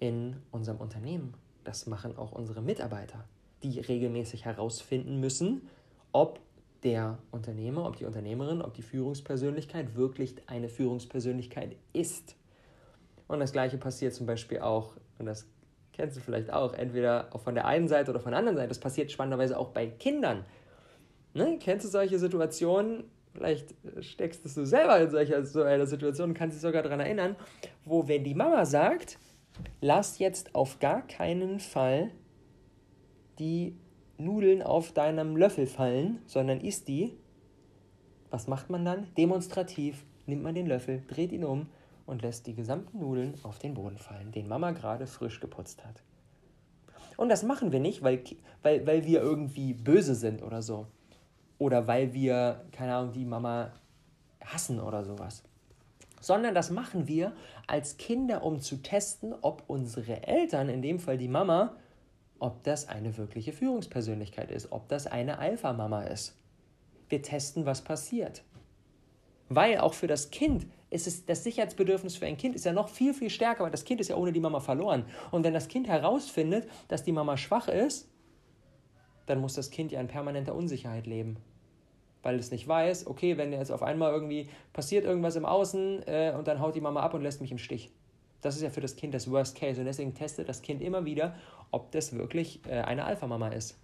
in 0.00 0.36
unserem 0.50 0.78
Unternehmen. 0.78 1.34
Das 1.64 1.86
machen 1.86 2.16
auch 2.16 2.32
unsere 2.32 2.62
Mitarbeiter, 2.62 3.24
die 3.62 3.80
regelmäßig 3.80 4.44
herausfinden 4.44 5.20
müssen, 5.20 5.68
ob 6.12 6.40
der 6.82 7.18
Unternehmer, 7.30 7.86
ob 7.86 7.96
die 7.96 8.04
Unternehmerin, 8.04 8.62
ob 8.62 8.74
die 8.74 8.82
Führungspersönlichkeit 8.82 9.96
wirklich 9.96 10.36
eine 10.46 10.68
Führungspersönlichkeit 10.68 11.76
ist. 11.92 12.36
Und 13.26 13.40
das 13.40 13.52
gleiche 13.52 13.78
passiert 13.78 14.14
zum 14.14 14.26
Beispiel 14.26 14.60
auch, 14.60 14.94
und 15.18 15.26
das 15.26 15.46
kennst 15.92 16.16
du 16.16 16.20
vielleicht 16.20 16.52
auch, 16.52 16.74
entweder 16.74 17.28
auch 17.32 17.40
von 17.40 17.54
der 17.54 17.66
einen 17.66 17.88
Seite 17.88 18.10
oder 18.10 18.20
von 18.20 18.30
der 18.30 18.38
anderen 18.38 18.56
Seite. 18.56 18.68
Das 18.68 18.78
passiert 18.78 19.10
spannenderweise 19.10 19.58
auch 19.58 19.70
bei 19.70 19.86
Kindern. 19.88 20.44
Ne? 21.34 21.58
Kennst 21.60 21.84
du 21.84 21.90
solche 21.90 22.18
Situationen? 22.18 23.04
Vielleicht 23.34 23.74
steckst 24.00 24.44
du 24.44 24.64
selber 24.64 24.98
in 25.00 25.10
solcher 25.10 25.44
so 25.44 25.62
einer 25.62 25.86
Situation 25.86 26.30
und 26.30 26.34
kannst 26.34 26.56
dich 26.56 26.62
sogar 26.62 26.82
daran 26.82 27.00
erinnern, 27.00 27.36
wo, 27.84 28.08
wenn 28.08 28.24
die 28.24 28.34
Mama 28.34 28.64
sagt, 28.64 29.18
lass 29.80 30.18
jetzt 30.18 30.54
auf 30.54 30.78
gar 30.78 31.06
keinen 31.06 31.60
Fall 31.60 32.10
die 33.38 33.76
Nudeln 34.18 34.62
auf 34.62 34.92
deinem 34.92 35.36
Löffel 35.36 35.66
fallen, 35.66 36.20
sondern 36.26 36.60
isst 36.60 36.88
die. 36.88 37.16
Was 38.30 38.48
macht 38.48 38.68
man 38.68 38.84
dann? 38.84 39.06
Demonstrativ 39.16 40.04
nimmt 40.26 40.42
man 40.42 40.54
den 40.54 40.66
Löffel, 40.66 41.02
dreht 41.08 41.32
ihn 41.32 41.44
um 41.44 41.66
und 42.04 42.22
lässt 42.22 42.46
die 42.46 42.54
gesamten 42.54 42.98
Nudeln 42.98 43.34
auf 43.42 43.58
den 43.58 43.74
Boden 43.74 43.98
fallen, 43.98 44.32
den 44.32 44.48
Mama 44.48 44.72
gerade 44.72 45.06
frisch 45.06 45.40
geputzt 45.40 45.84
hat. 45.84 46.02
Und 47.16 47.28
das 47.28 47.42
machen 47.42 47.72
wir 47.72 47.80
nicht, 47.80 48.02
weil, 48.02 48.22
weil, 48.62 48.86
weil 48.86 49.04
wir 49.04 49.20
irgendwie 49.20 49.72
böse 49.72 50.14
sind 50.14 50.42
oder 50.42 50.62
so. 50.62 50.86
Oder 51.58 51.86
weil 51.86 52.12
wir, 52.12 52.64
keine 52.72 52.94
Ahnung, 52.94 53.12
die 53.12 53.24
Mama 53.24 53.72
hassen 54.44 54.80
oder 54.80 55.04
sowas. 55.04 55.42
Sondern 56.20 56.54
das 56.54 56.70
machen 56.70 57.06
wir 57.06 57.32
als 57.66 57.96
Kinder, 57.96 58.42
um 58.42 58.60
zu 58.60 58.76
testen, 58.82 59.34
ob 59.40 59.64
unsere 59.66 60.26
Eltern, 60.26 60.68
in 60.68 60.82
dem 60.82 60.98
Fall 60.98 61.18
die 61.18 61.28
Mama, 61.28 61.76
ob 62.38 62.62
das 62.64 62.88
eine 62.88 63.16
wirkliche 63.16 63.52
Führungspersönlichkeit 63.52 64.50
ist, 64.50 64.72
ob 64.72 64.88
das 64.88 65.06
eine 65.06 65.38
Alpha-Mama 65.38 66.04
ist. 66.04 66.36
Wir 67.08 67.22
testen, 67.22 67.66
was 67.66 67.82
passiert. 67.82 68.42
Weil 69.48 69.78
auch 69.78 69.94
für 69.94 70.06
das 70.06 70.30
Kind 70.30 70.66
ist 70.90 71.06
es, 71.06 71.26
das 71.26 71.44
Sicherheitsbedürfnis 71.44 72.16
für 72.16 72.26
ein 72.26 72.36
Kind 72.36 72.54
ist 72.54 72.64
ja 72.64 72.72
noch 72.72 72.88
viel, 72.88 73.14
viel 73.14 73.30
stärker, 73.30 73.64
weil 73.64 73.70
das 73.70 73.84
Kind 73.84 74.00
ist 74.00 74.08
ja 74.08 74.16
ohne 74.16 74.32
die 74.32 74.40
Mama 74.40 74.60
verloren. 74.60 75.04
Und 75.30 75.44
wenn 75.44 75.54
das 75.54 75.68
Kind 75.68 75.88
herausfindet, 75.88 76.68
dass 76.88 77.02
die 77.02 77.12
Mama 77.12 77.36
schwach 77.36 77.68
ist, 77.68 78.08
dann 79.26 79.40
muss 79.40 79.54
das 79.54 79.70
Kind 79.70 79.92
ja 79.92 80.00
in 80.00 80.08
permanenter 80.08 80.54
Unsicherheit 80.54 81.06
leben. 81.06 81.36
Weil 82.28 82.38
es 82.38 82.50
nicht 82.50 82.68
weiß, 82.68 83.06
okay, 83.06 83.38
wenn 83.38 83.54
jetzt 83.54 83.72
auf 83.72 83.82
einmal 83.82 84.12
irgendwie 84.12 84.50
passiert 84.74 85.06
irgendwas 85.06 85.34
im 85.36 85.46
Außen 85.46 86.06
äh, 86.06 86.34
und 86.36 86.46
dann 86.46 86.60
haut 86.60 86.74
die 86.76 86.82
Mama 86.82 87.00
ab 87.00 87.14
und 87.14 87.22
lässt 87.22 87.40
mich 87.40 87.50
im 87.50 87.56
Stich. 87.56 87.90
Das 88.42 88.54
ist 88.54 88.60
ja 88.60 88.68
für 88.68 88.82
das 88.82 88.96
Kind 88.96 89.14
das 89.14 89.30
Worst 89.30 89.56
Case. 89.56 89.80
Und 89.80 89.86
deswegen 89.86 90.12
testet 90.12 90.46
das 90.46 90.60
Kind 90.60 90.82
immer 90.82 91.06
wieder, 91.06 91.34
ob 91.70 91.90
das 91.90 92.12
wirklich 92.12 92.60
äh, 92.68 92.80
eine 92.82 93.06
Alpha-Mama 93.06 93.48
ist. 93.48 93.78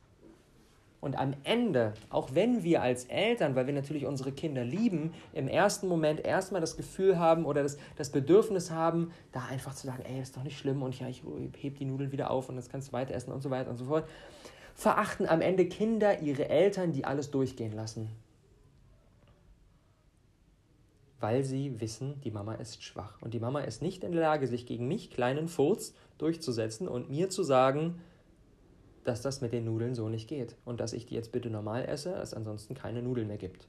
Und 1.01 1.19
am 1.19 1.33
Ende, 1.45 1.95
auch 2.11 2.35
wenn 2.35 2.63
wir 2.65 2.83
als 2.83 3.07
Eltern, 3.07 3.55
weil 3.55 3.67
wir 3.67 3.73
natürlich 3.73 4.05
unsere 4.05 4.31
Kinder 4.31 4.63
lieben, 4.63 5.15
im 5.33 5.49
ersten 5.49 5.89
Moment 5.89 6.23
erstmal 6.23 6.61
das 6.61 6.77
Gefühl 6.77 7.19
haben 7.19 7.47
oder 7.47 7.63
das, 7.63 7.79
das 7.97 8.11
Bedürfnis 8.11 8.71
haben, 8.71 9.11
da 9.33 9.47
einfach 9.51 9.75
zu 9.75 9.87
sagen, 9.87 10.03
ey, 10.07 10.21
ist 10.21 10.37
doch 10.37 10.43
nicht 10.43 10.59
schlimm 10.59 10.83
und 10.83 11.01
ja, 11.01 11.09
ich 11.09 11.23
heb 11.63 11.79
die 11.79 11.87
Nudeln 11.87 12.13
wieder 12.13 12.31
auf 12.31 12.51
und 12.51 12.57
das 12.57 12.69
kannst 12.69 12.89
du 12.89 12.93
weiter 12.93 13.15
essen 13.15 13.33
und 13.33 13.41
so 13.41 13.49
weiter 13.49 13.71
und 13.71 13.79
so 13.79 13.87
fort, 13.87 14.07
verachten 14.75 15.27
am 15.27 15.41
Ende 15.41 15.65
Kinder 15.65 16.21
ihre 16.21 16.51
Eltern, 16.51 16.93
die 16.93 17.07
alles 17.07 17.31
durchgehen 17.31 17.73
lassen. 17.73 18.11
Weil 21.25 21.43
sie 21.43 21.81
wissen, 21.81 22.21
die 22.21 22.31
Mama 22.31 22.53
ist 22.53 22.83
schwach. 22.83 23.23
Und 23.23 23.33
die 23.33 23.41
Mama 23.41 23.61
ist 23.61 23.81
nicht 23.81 24.05
in 24.05 24.13
der 24.13 24.21
Lage, 24.21 24.47
sich 24.47 24.67
gegen 24.67 24.87
mich, 24.87 25.11
kleinen 25.11 25.49
Furz, 25.49 25.95
durchzusetzen 26.19 26.87
und 26.87 27.09
mir 27.09 27.31
zu 27.31 27.43
sagen, 27.43 27.99
dass 29.05 29.23
das 29.23 29.41
mit 29.41 29.55
den 29.55 29.65
Nudeln 29.65 29.95
so 29.95 30.11
nicht 30.11 30.29
geht 30.29 30.55
und 30.67 30.81
dass 30.81 30.93
ich 30.93 31.07
die 31.07 31.15
jetzt 31.15 31.33
bitte 31.33 31.49
normal 31.49 31.87
esse, 31.87 32.15
es 32.17 32.35
ansonsten 32.35 32.75
keine 32.75 33.01
Nudeln 33.01 33.27
mehr 33.27 33.39
gibt. 33.39 33.67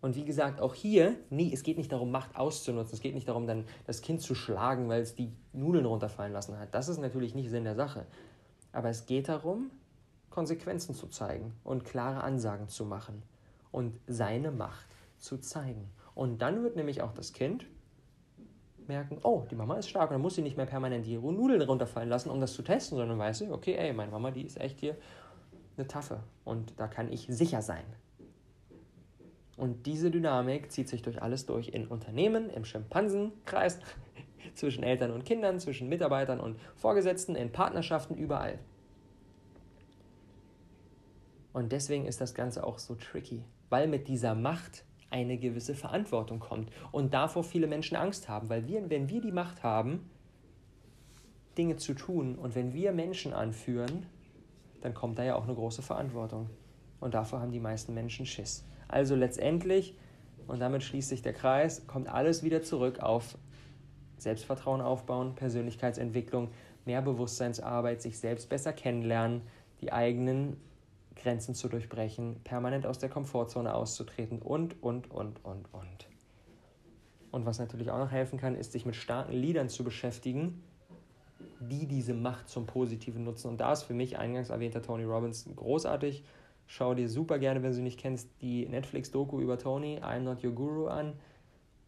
Und 0.00 0.14
wie 0.14 0.24
gesagt, 0.24 0.60
auch 0.60 0.72
hier, 0.72 1.16
nie, 1.30 1.52
es 1.52 1.64
geht 1.64 1.78
nicht 1.78 1.90
darum, 1.90 2.12
Macht 2.12 2.36
auszunutzen. 2.36 2.94
Es 2.94 3.00
geht 3.00 3.16
nicht 3.16 3.26
darum, 3.26 3.48
dann 3.48 3.64
das 3.88 4.02
Kind 4.02 4.22
zu 4.22 4.36
schlagen, 4.36 4.88
weil 4.88 5.02
es 5.02 5.16
die 5.16 5.32
Nudeln 5.52 5.86
runterfallen 5.86 6.32
lassen 6.32 6.56
hat. 6.60 6.76
Das 6.76 6.88
ist 6.88 6.98
natürlich 6.98 7.34
nicht 7.34 7.50
Sinn 7.50 7.64
der 7.64 7.74
Sache. 7.74 8.06
Aber 8.70 8.88
es 8.88 9.06
geht 9.06 9.28
darum, 9.28 9.72
Konsequenzen 10.30 10.94
zu 10.94 11.08
zeigen 11.08 11.54
und 11.64 11.84
klare 11.84 12.22
Ansagen 12.22 12.68
zu 12.68 12.84
machen 12.84 13.24
und 13.72 13.98
seine 14.06 14.52
Macht 14.52 14.86
zu 15.18 15.38
zeigen. 15.38 15.90
Und 16.14 16.42
dann 16.42 16.62
wird 16.62 16.76
nämlich 16.76 17.02
auch 17.02 17.12
das 17.12 17.32
Kind 17.32 17.66
merken, 18.88 19.18
oh, 19.22 19.44
die 19.50 19.54
Mama 19.54 19.76
ist 19.76 19.88
stark 19.88 20.10
und 20.10 20.14
dann 20.14 20.22
muss 20.22 20.36
sie 20.36 20.42
nicht 20.42 20.56
mehr 20.56 20.66
permanent 20.66 21.06
die 21.06 21.16
Nudeln 21.18 21.62
runterfallen 21.62 22.08
lassen, 22.08 22.30
um 22.30 22.40
das 22.40 22.52
zu 22.54 22.62
testen, 22.62 22.96
sondern 22.96 23.18
weiß 23.18 23.38
sie, 23.38 23.50
okay, 23.50 23.74
ey, 23.74 23.92
meine 23.92 24.12
Mama, 24.12 24.30
die 24.30 24.42
ist 24.42 24.60
echt 24.60 24.80
hier 24.80 24.96
eine 25.76 25.86
Taffe 25.86 26.22
und 26.44 26.78
da 26.78 26.86
kann 26.86 27.12
ich 27.12 27.26
sicher 27.28 27.62
sein. 27.62 27.84
Und 29.56 29.86
diese 29.86 30.10
Dynamik 30.10 30.70
zieht 30.70 30.88
sich 30.88 31.02
durch 31.02 31.22
alles 31.22 31.46
durch 31.46 31.68
in 31.68 31.86
Unternehmen, 31.86 32.50
im 32.50 32.64
Schimpansenkreis, 32.64 33.78
zwischen 34.54 34.82
Eltern 34.82 35.12
und 35.12 35.24
Kindern, 35.24 35.58
zwischen 35.60 35.88
Mitarbeitern 35.88 36.40
und 36.40 36.60
Vorgesetzten, 36.76 37.34
in 37.34 37.52
Partnerschaften, 37.52 38.16
überall. 38.16 38.58
Und 41.52 41.72
deswegen 41.72 42.06
ist 42.06 42.20
das 42.20 42.34
Ganze 42.34 42.64
auch 42.64 42.78
so 42.78 42.94
tricky, 42.96 43.42
weil 43.70 43.88
mit 43.88 44.08
dieser 44.08 44.34
Macht 44.34 44.84
eine 45.10 45.38
gewisse 45.38 45.74
Verantwortung 45.74 46.40
kommt 46.40 46.70
und 46.92 47.14
davor 47.14 47.44
viele 47.44 47.66
Menschen 47.66 47.96
Angst 47.96 48.28
haben, 48.28 48.48
weil 48.48 48.66
wir, 48.66 48.90
wenn 48.90 49.08
wir 49.08 49.20
die 49.20 49.32
Macht 49.32 49.62
haben, 49.62 50.10
Dinge 51.56 51.76
zu 51.76 51.94
tun 51.94 52.36
und 52.36 52.54
wenn 52.54 52.72
wir 52.72 52.92
Menschen 52.92 53.32
anführen, 53.32 54.06
dann 54.80 54.94
kommt 54.94 55.18
da 55.18 55.24
ja 55.24 55.36
auch 55.36 55.44
eine 55.44 55.54
große 55.54 55.82
Verantwortung 55.82 56.50
und 57.00 57.14
davor 57.14 57.40
haben 57.40 57.52
die 57.52 57.60
meisten 57.60 57.94
Menschen 57.94 58.26
Schiss. 58.26 58.64
Also 58.88 59.14
letztendlich, 59.14 59.96
und 60.46 60.60
damit 60.60 60.82
schließt 60.82 61.08
sich 61.08 61.22
der 61.22 61.32
Kreis, 61.32 61.86
kommt 61.86 62.08
alles 62.08 62.42
wieder 62.42 62.62
zurück 62.62 63.00
auf 63.00 63.38
Selbstvertrauen 64.18 64.80
aufbauen, 64.80 65.34
Persönlichkeitsentwicklung, 65.34 66.50
mehr 66.84 67.02
Bewusstseinsarbeit, 67.02 68.00
sich 68.00 68.18
selbst 68.18 68.48
besser 68.48 68.72
kennenlernen, 68.72 69.42
die 69.80 69.92
eigenen 69.92 70.56
Grenzen 71.16 71.54
zu 71.54 71.68
durchbrechen, 71.68 72.40
permanent 72.44 72.86
aus 72.86 72.98
der 72.98 73.08
Komfortzone 73.08 73.74
auszutreten 73.74 74.40
und, 74.40 74.82
und, 74.82 75.10
und, 75.10 75.44
und, 75.44 75.66
und. 75.72 76.08
Und 77.32 77.44
was 77.44 77.58
natürlich 77.58 77.90
auch 77.90 77.98
noch 77.98 78.12
helfen 78.12 78.38
kann, 78.38 78.54
ist, 78.54 78.72
sich 78.72 78.86
mit 78.86 78.96
starken 78.96 79.32
Liedern 79.32 79.68
zu 79.68 79.84
beschäftigen, 79.84 80.62
die 81.60 81.86
diese 81.86 82.14
Macht 82.14 82.48
zum 82.48 82.66
Positiven 82.66 83.24
nutzen. 83.24 83.48
Und 83.48 83.60
da 83.60 83.72
ist 83.72 83.82
für 83.82 83.94
mich 83.94 84.18
eingangs 84.18 84.50
erwähnter 84.50 84.82
Tony 84.82 85.04
Robbins 85.04 85.48
großartig. 85.54 86.24
Schau 86.66 86.94
dir 86.94 87.08
super 87.08 87.38
gerne, 87.38 87.62
wenn 87.62 87.72
du 87.72 87.78
ihn 87.78 87.84
nicht 87.84 88.00
kennst, 88.00 88.28
die 88.40 88.66
Netflix-Doku 88.66 89.40
über 89.40 89.58
Tony, 89.58 90.00
I'm 90.00 90.20
Not 90.20 90.44
Your 90.44 90.52
Guru, 90.52 90.86
an. 90.86 91.14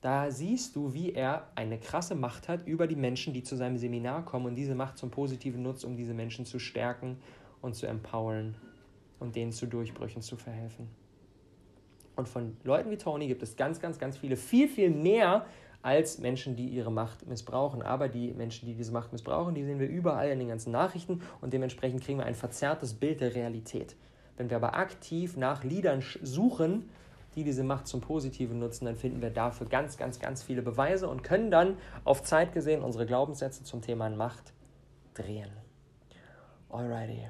Da 0.01 0.31
siehst 0.31 0.77
du, 0.77 0.95
wie 0.95 1.13
er 1.13 1.49
eine 1.57 1.79
krasse 1.79 2.15
Macht 2.15 2.49
hat 2.49 2.67
über 2.67 2.87
die 2.87 2.95
Menschen, 2.95 3.33
die 3.33 3.43
zu 3.43 3.57
seinem 3.57 3.79
Seminar 3.79 4.25
kommen 4.25 4.47
und 4.47 4.55
diese 4.55 4.77
Macht 4.77 4.97
zum 4.97 5.11
Positiven 5.11 5.63
nutzt, 5.63 5.85
um 5.85 5.97
diese 5.97 6.15
Menschen 6.15 6.45
zu 6.45 6.61
stärken 6.61 7.19
und 7.61 7.75
zu 7.75 7.87
empowern 7.87 8.55
und 9.21 9.37
denen 9.37 9.53
zu 9.53 9.67
Durchbrüchen 9.67 10.23
zu 10.23 10.37
verhelfen. 10.37 10.89
Und 12.17 12.29
von 12.29 12.57
Leuten 12.65 12.91
wie 12.91 12.97
Tony 12.97 13.29
gibt 13.29 13.43
es 13.43 13.57
ganz, 13.57 13.81
ganz, 13.81 13.99
ganz 13.99 14.17
viele, 14.17 14.37
viel, 14.37 14.69
viel 14.69 14.91
mehr 14.91 15.47
als 15.83 16.19
Menschen, 16.19 16.57
die 16.57 16.67
ihre 16.69 16.91
Macht 16.91 17.27
missbrauchen. 17.29 17.83
Aber 17.83 18.09
die 18.09 18.33
Menschen, 18.33 18.67
die 18.67 18.75
diese 18.75 18.93
Macht 18.93 19.13
missbrauchen, 19.13 19.55
die 19.55 19.65
sehen 19.65 19.79
wir 19.79 19.89
überall 19.89 20.29
in 20.29 20.39
den 20.39 20.49
ganzen 20.49 20.73
Nachrichten 20.73 21.23
und 21.41 21.53
dementsprechend 21.53 22.03
kriegen 22.03 22.19
wir 22.19 22.27
ein 22.27 22.35
verzerrtes 22.35 22.95
Bild 22.95 23.21
der 23.21 23.35
Realität. 23.35 23.97
Wenn 24.37 24.51
wir 24.51 24.57
aber 24.57 24.75
aktiv 24.75 25.37
nach 25.37 25.65
Liedern 25.65 26.03
suchen, 26.23 26.89
die 27.35 27.45
diese 27.45 27.63
Macht 27.63 27.87
zum 27.87 28.01
Positiven 28.01 28.59
nutzen, 28.59 28.87
dann 28.87 28.97
finden 28.97 29.23
wir 29.23 29.31
dafür 29.31 29.69
ganz, 29.69 29.97
ganz, 29.97 30.19
ganz 30.19 30.43
viele 30.43 30.63
Beweise 30.63 31.09
und 31.09 31.23
können 31.23 31.51
dann 31.51 31.77
auf 32.05 32.23
Zeit 32.23 32.53
gesehen 32.53 32.83
unsere 32.83 33.07
Glaubenssätze 33.07 33.63
zum 33.63 33.83
Thema 33.83 34.11
Macht 34.11 34.53
drehen. 35.15 35.51
Alrighty. 36.71 37.29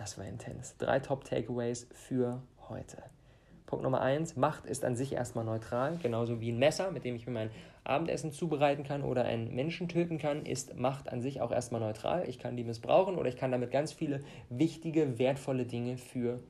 Das 0.00 0.16
war 0.16 0.24
intens. 0.24 0.78
Drei 0.78 0.98
Top-Takeaways 0.98 1.86
für 1.92 2.40
heute. 2.70 3.02
Punkt 3.66 3.82
Nummer 3.82 4.00
eins, 4.00 4.34
Macht 4.34 4.64
ist 4.64 4.82
an 4.82 4.96
sich 4.96 5.12
erstmal 5.12 5.44
neutral, 5.44 5.98
genauso 5.98 6.40
wie 6.40 6.52
ein 6.52 6.58
Messer, 6.58 6.90
mit 6.90 7.04
dem 7.04 7.16
ich 7.16 7.26
mir 7.26 7.34
mein 7.34 7.50
Abendessen 7.84 8.32
zubereiten 8.32 8.82
kann 8.82 9.02
oder 9.02 9.26
einen 9.26 9.54
Menschen 9.54 9.90
töten 9.90 10.16
kann, 10.16 10.46
ist 10.46 10.74
Macht 10.74 11.12
an 11.12 11.20
sich 11.20 11.42
auch 11.42 11.52
erstmal 11.52 11.82
neutral. 11.82 12.26
Ich 12.26 12.38
kann 12.38 12.56
die 12.56 12.64
missbrauchen 12.64 13.16
oder 13.16 13.28
ich 13.28 13.36
kann 13.36 13.52
damit 13.52 13.72
ganz 13.72 13.92
viele 13.92 14.20
wichtige, 14.48 15.18
wertvolle 15.18 15.66
Dinge 15.66 15.98
für 15.98 16.40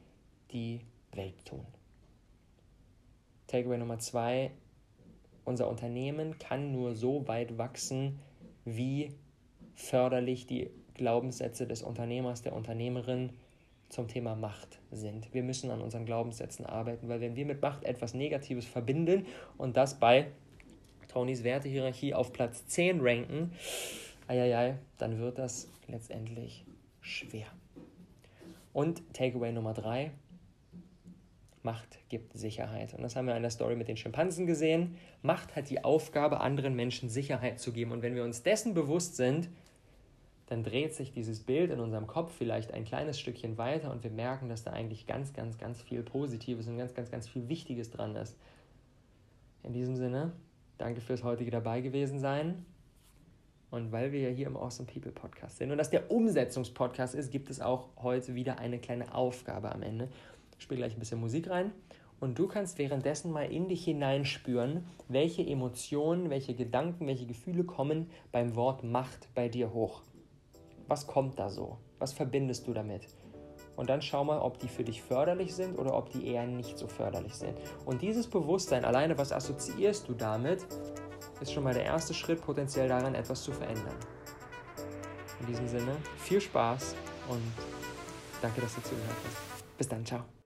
die 0.53 0.83
Welt 1.11 1.45
tun. 1.45 1.67
Takeaway 3.49 3.79
Nummer 3.79 3.99
zwei, 3.99 4.53
unser 5.45 5.69
Unternehmen 5.69 6.39
kann 6.39 6.71
nur 6.71 6.95
so 6.95 7.27
weit 7.27 7.59
wachsen, 7.59 8.21
wie 8.65 9.13
förderlich 9.75 10.47
die 10.47 10.71
Glaubenssätze 10.95 11.67
des 11.67 11.83
Unternehmers, 11.83 12.43
der 12.43 12.55
Unternehmerin 12.55 13.31
zum 13.91 14.09
Thema 14.09 14.35
Macht 14.35 14.79
sind. 14.91 15.33
Wir 15.35 15.43
müssen 15.43 15.71
an 15.71 15.83
unseren 15.83 16.07
Glaubenssätzen 16.07 16.65
arbeiten, 16.65 17.09
weil 17.09 17.21
wenn 17.21 17.37
wir 17.37 17.45
mit 17.45 17.61
Macht 17.61 17.85
etwas 17.85 18.15
Negatives 18.15 18.65
verbinden 18.65 19.27
und 19.59 19.77
das 19.77 19.99
bei 19.99 20.29
Tonys 21.09 21.45
Wertehierarchie 21.45 22.15
auf 22.15 22.33
Platz 22.33 22.67
10 22.67 23.01
ranken, 23.01 23.53
eieiei, 24.29 24.79
dann 24.99 25.19
wird 25.19 25.39
das 25.39 25.69
letztendlich 25.89 26.65
schwer. 27.01 27.47
Und 28.73 29.03
Takeaway 29.13 29.53
Nummer 29.53 29.75
3, 29.75 30.13
Macht 31.63 31.99
gibt 32.09 32.33
Sicherheit. 32.33 32.95
Und 32.95 33.03
das 33.03 33.17
haben 33.17 33.27
wir 33.27 33.37
in 33.37 33.43
der 33.43 33.51
Story 33.51 33.77
mit 33.77 33.89
den 33.89 33.97
Schimpansen 33.97 34.47
gesehen. 34.47 34.97
Macht 35.21 35.57
hat 35.57 35.69
die 35.69 35.85
Aufgabe, 35.85 36.41
anderen 36.41 36.75
Menschen 36.75 37.11
Sicherheit 37.11 37.61
zu 37.61 37.73
geben. 37.73 37.93
Und 37.93 38.03
wenn 38.03 38.15
wir 38.15 38.25
uns 38.25 38.43
dessen 38.43 38.73
bewusst 38.73 39.17
sind, 39.17 39.51
dann 40.51 40.65
dreht 40.65 40.95
sich 40.95 41.13
dieses 41.13 41.39
Bild 41.39 41.71
in 41.71 41.79
unserem 41.79 42.09
Kopf 42.09 42.35
vielleicht 42.37 42.75
ein 42.75 42.85
kleines 42.85 43.21
Stückchen 43.21 43.57
weiter 43.57 43.93
und 43.93 44.03
wir 44.03 44.11
merken, 44.11 44.49
dass 44.49 44.65
da 44.65 44.73
eigentlich 44.73 45.07
ganz, 45.07 45.33
ganz, 45.33 45.59
ganz 45.59 45.81
viel 45.81 46.03
Positives 46.03 46.67
und 46.67 46.77
ganz, 46.77 46.93
ganz, 46.93 47.09
ganz 47.13 47.29
viel 47.29 47.49
Wichtiges 47.49 47.91
dran 47.91 48.17
ist. 48.17 48.37
In 49.63 49.73
diesem 49.73 49.95
Sinne, 49.95 50.33
danke 50.77 51.01
fürs 51.01 51.23
heutige 51.23 51.53
dabei 51.53 51.81
gewesen 51.81 52.19
sein. 52.19 52.67
Und 53.71 53.93
weil 53.93 54.11
wir 54.11 54.19
ja 54.19 54.31
hier 54.31 54.49
im 54.49 54.57
Awesome 54.57 54.89
People 54.93 55.13
Podcast 55.13 55.59
sind 55.59 55.71
und 55.71 55.79
das 55.79 55.91
der 55.91 56.11
Umsetzungspodcast 56.11 57.15
ist, 57.15 57.31
gibt 57.31 57.49
es 57.49 57.61
auch 57.61 57.91
heute 58.03 58.35
wieder 58.35 58.59
eine 58.59 58.81
kleine 58.81 59.15
Aufgabe 59.15 59.71
am 59.71 59.83
Ende. 59.83 60.09
Ich 60.59 60.65
spiele 60.65 60.79
gleich 60.79 60.95
ein 60.95 60.99
bisschen 60.99 61.21
Musik 61.21 61.49
rein 61.49 61.71
und 62.19 62.37
du 62.41 62.49
kannst 62.49 62.79
währenddessen 62.79 63.31
mal 63.31 63.45
in 63.45 63.69
dich 63.69 63.85
hineinspüren, 63.85 64.85
welche 65.07 65.47
Emotionen, 65.47 66.29
welche 66.29 66.55
Gedanken, 66.55 67.07
welche 67.07 67.27
Gefühle 67.27 67.63
kommen 67.63 68.11
beim 68.33 68.57
Wort 68.57 68.83
Macht 68.83 69.29
bei 69.37 69.49
dir 69.49 69.73
hoch 69.73 70.03
was 70.91 71.07
kommt 71.07 71.39
da 71.39 71.49
so? 71.49 71.79
Was 72.01 72.13
verbindest 72.13 72.67
du 72.67 72.75
damit? 72.75 73.07
Und 73.77 73.89
dann 73.89 74.03
schau 74.03 74.25
mal, 74.25 74.41
ob 74.41 74.59
die 74.59 74.69
für 74.69 74.85
dich 74.85 75.01
förderlich 75.01 75.55
sind 75.55 75.79
oder 75.79 75.97
ob 75.97 76.11
die 76.11 76.27
eher 76.27 76.47
nicht 76.47 76.77
so 76.77 76.89
förderlich 76.89 77.35
sind. 77.35 77.57
Und 77.87 78.03
dieses 78.03 78.27
Bewusstsein, 78.27 78.85
alleine 78.85 79.17
was 79.17 79.33
assoziierst 79.33 80.09
du 80.09 80.15
damit, 80.15 80.67
ist 81.41 81.53
schon 81.53 81.63
mal 81.63 81.73
der 81.73 81.85
erste 81.85 82.13
Schritt, 82.13 82.43
potenziell 82.43 82.89
daran 82.89 83.15
etwas 83.15 83.43
zu 83.43 83.53
verändern. 83.53 83.95
In 85.41 85.47
diesem 85.47 85.69
Sinne, 85.69 85.97
viel 86.19 86.41
Spaß 86.41 86.97
und 87.29 87.43
danke, 88.43 88.61
dass 88.61 88.75
du 88.75 88.83
zugehört 88.83 89.17
hast. 89.25 89.79
Bis 89.79 89.89
dann, 89.89 90.05
ciao. 90.05 90.40